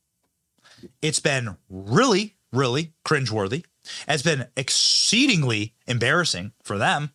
[1.01, 3.65] It's been really really cringeworthy.
[4.09, 7.11] It's been exceedingly embarrassing for them.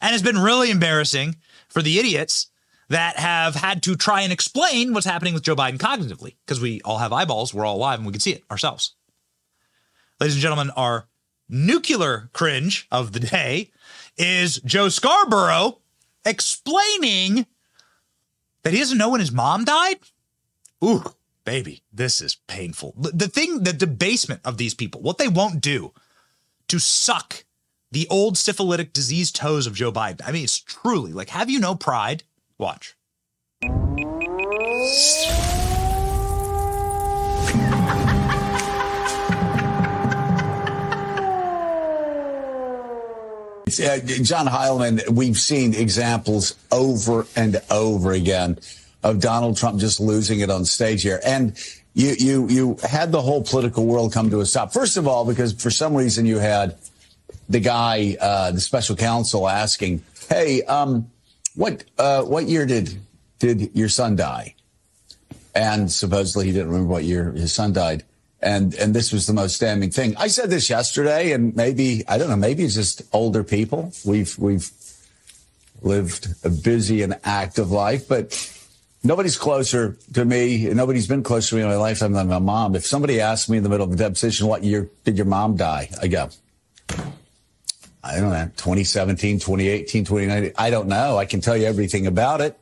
[0.00, 1.36] And it's been really embarrassing
[1.68, 2.48] for the idiots
[2.88, 6.80] that have had to try and explain what's happening with Joe Biden cognitively because we
[6.82, 8.94] all have eyeballs, we're all alive, and we can see it ourselves.
[10.20, 11.08] Ladies and gentlemen, our
[11.48, 13.70] nuclear cringe of the day
[14.16, 15.78] is Joe Scarborough
[16.24, 17.46] explaining
[18.62, 19.96] that he doesn't know when his mom died.
[20.84, 21.02] Ooh,
[21.44, 22.94] baby, this is painful.
[22.96, 25.92] The thing, the debasement of these people, what they won't do
[26.68, 27.44] to suck
[27.90, 30.22] the old syphilitic disease toes of Joe Biden.
[30.26, 32.24] I mean, it's truly like, have you no pride?
[32.58, 32.96] Watch.
[43.80, 48.58] Uh, John Heilemann, we've seen examples over and over again
[49.02, 51.20] of Donald Trump just losing it on stage here.
[51.24, 51.56] And
[51.94, 54.72] you, you, you had the whole political world come to a stop.
[54.72, 56.76] First of all, because for some reason you had
[57.48, 61.10] the guy, uh, the special counsel asking, Hey, um,
[61.54, 62.98] what, uh, what year did,
[63.38, 64.54] did your son die?
[65.54, 68.04] And supposedly he didn't remember what year his son died.
[68.42, 70.16] And, and this was the most damning thing.
[70.16, 73.92] I said this yesterday and maybe, I don't know, maybe it's just older people.
[74.04, 74.68] We've, we've
[75.80, 78.32] lived a busy and active life, but
[79.04, 80.66] nobody's closer to me.
[80.74, 82.74] Nobody's been closer to me in my lifetime than my mom.
[82.74, 85.56] If somebody asked me in the middle of a deposition, what year did your mom
[85.56, 85.88] die?
[86.02, 86.28] I go,
[88.02, 90.52] I don't know, 2017, 2018, 2019.
[90.58, 91.16] I don't know.
[91.16, 92.58] I can tell you everything about it.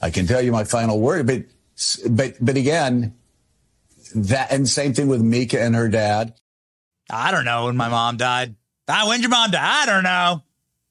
[0.00, 1.42] I can tell you my final word, but,
[2.08, 3.14] but, but again,
[4.14, 6.34] that, and same thing with Mika and her dad.
[7.10, 8.54] I don't know when my mom died.
[8.88, 9.82] Ah, when'd your mom die?
[9.82, 10.42] I don't know.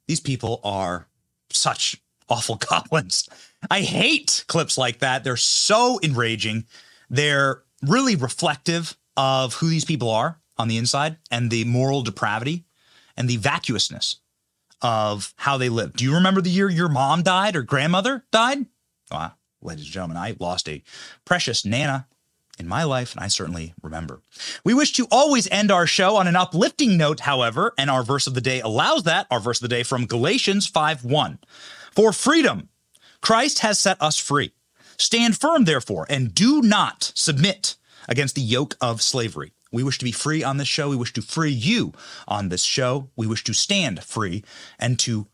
[0.08, 1.08] These people are
[1.50, 3.28] such awful goblins.
[3.70, 5.24] I hate clips like that.
[5.24, 6.66] They're so enraging.
[7.10, 12.66] They're really reflective of who these people are on the inside and the moral depravity
[13.18, 14.18] and the vacuousness
[14.82, 15.94] of how they live.
[15.94, 18.66] Do you remember the year your mom died or grandmother died?
[19.12, 20.82] Wow, ladies and gentlemen, I lost a
[21.26, 22.08] precious Nana
[22.62, 24.22] in my life, and I certainly remember.
[24.64, 28.28] We wish to always end our show on an uplifting note, however, and our verse
[28.28, 29.28] of the day allows that.
[29.30, 31.40] Our verse of the day from Galatians 5 1.
[31.94, 32.70] For freedom,
[33.20, 34.54] Christ has set us free.
[34.98, 37.76] Stand firm, therefore, and do not submit
[38.08, 39.54] against the yoke of slavery.
[39.72, 40.90] We wish to be free on this show.
[40.90, 41.94] We wish to free you
[42.28, 43.10] on this show.
[43.16, 44.44] We wish to stand free
[44.78, 45.28] and to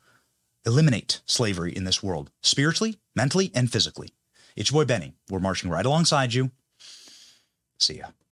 [0.66, 4.10] eliminate slavery in this world, spiritually, mentally, and physically.
[4.56, 5.14] It's your boy Benny.
[5.30, 6.52] We're marching right alongside you.
[7.80, 8.17] See ya.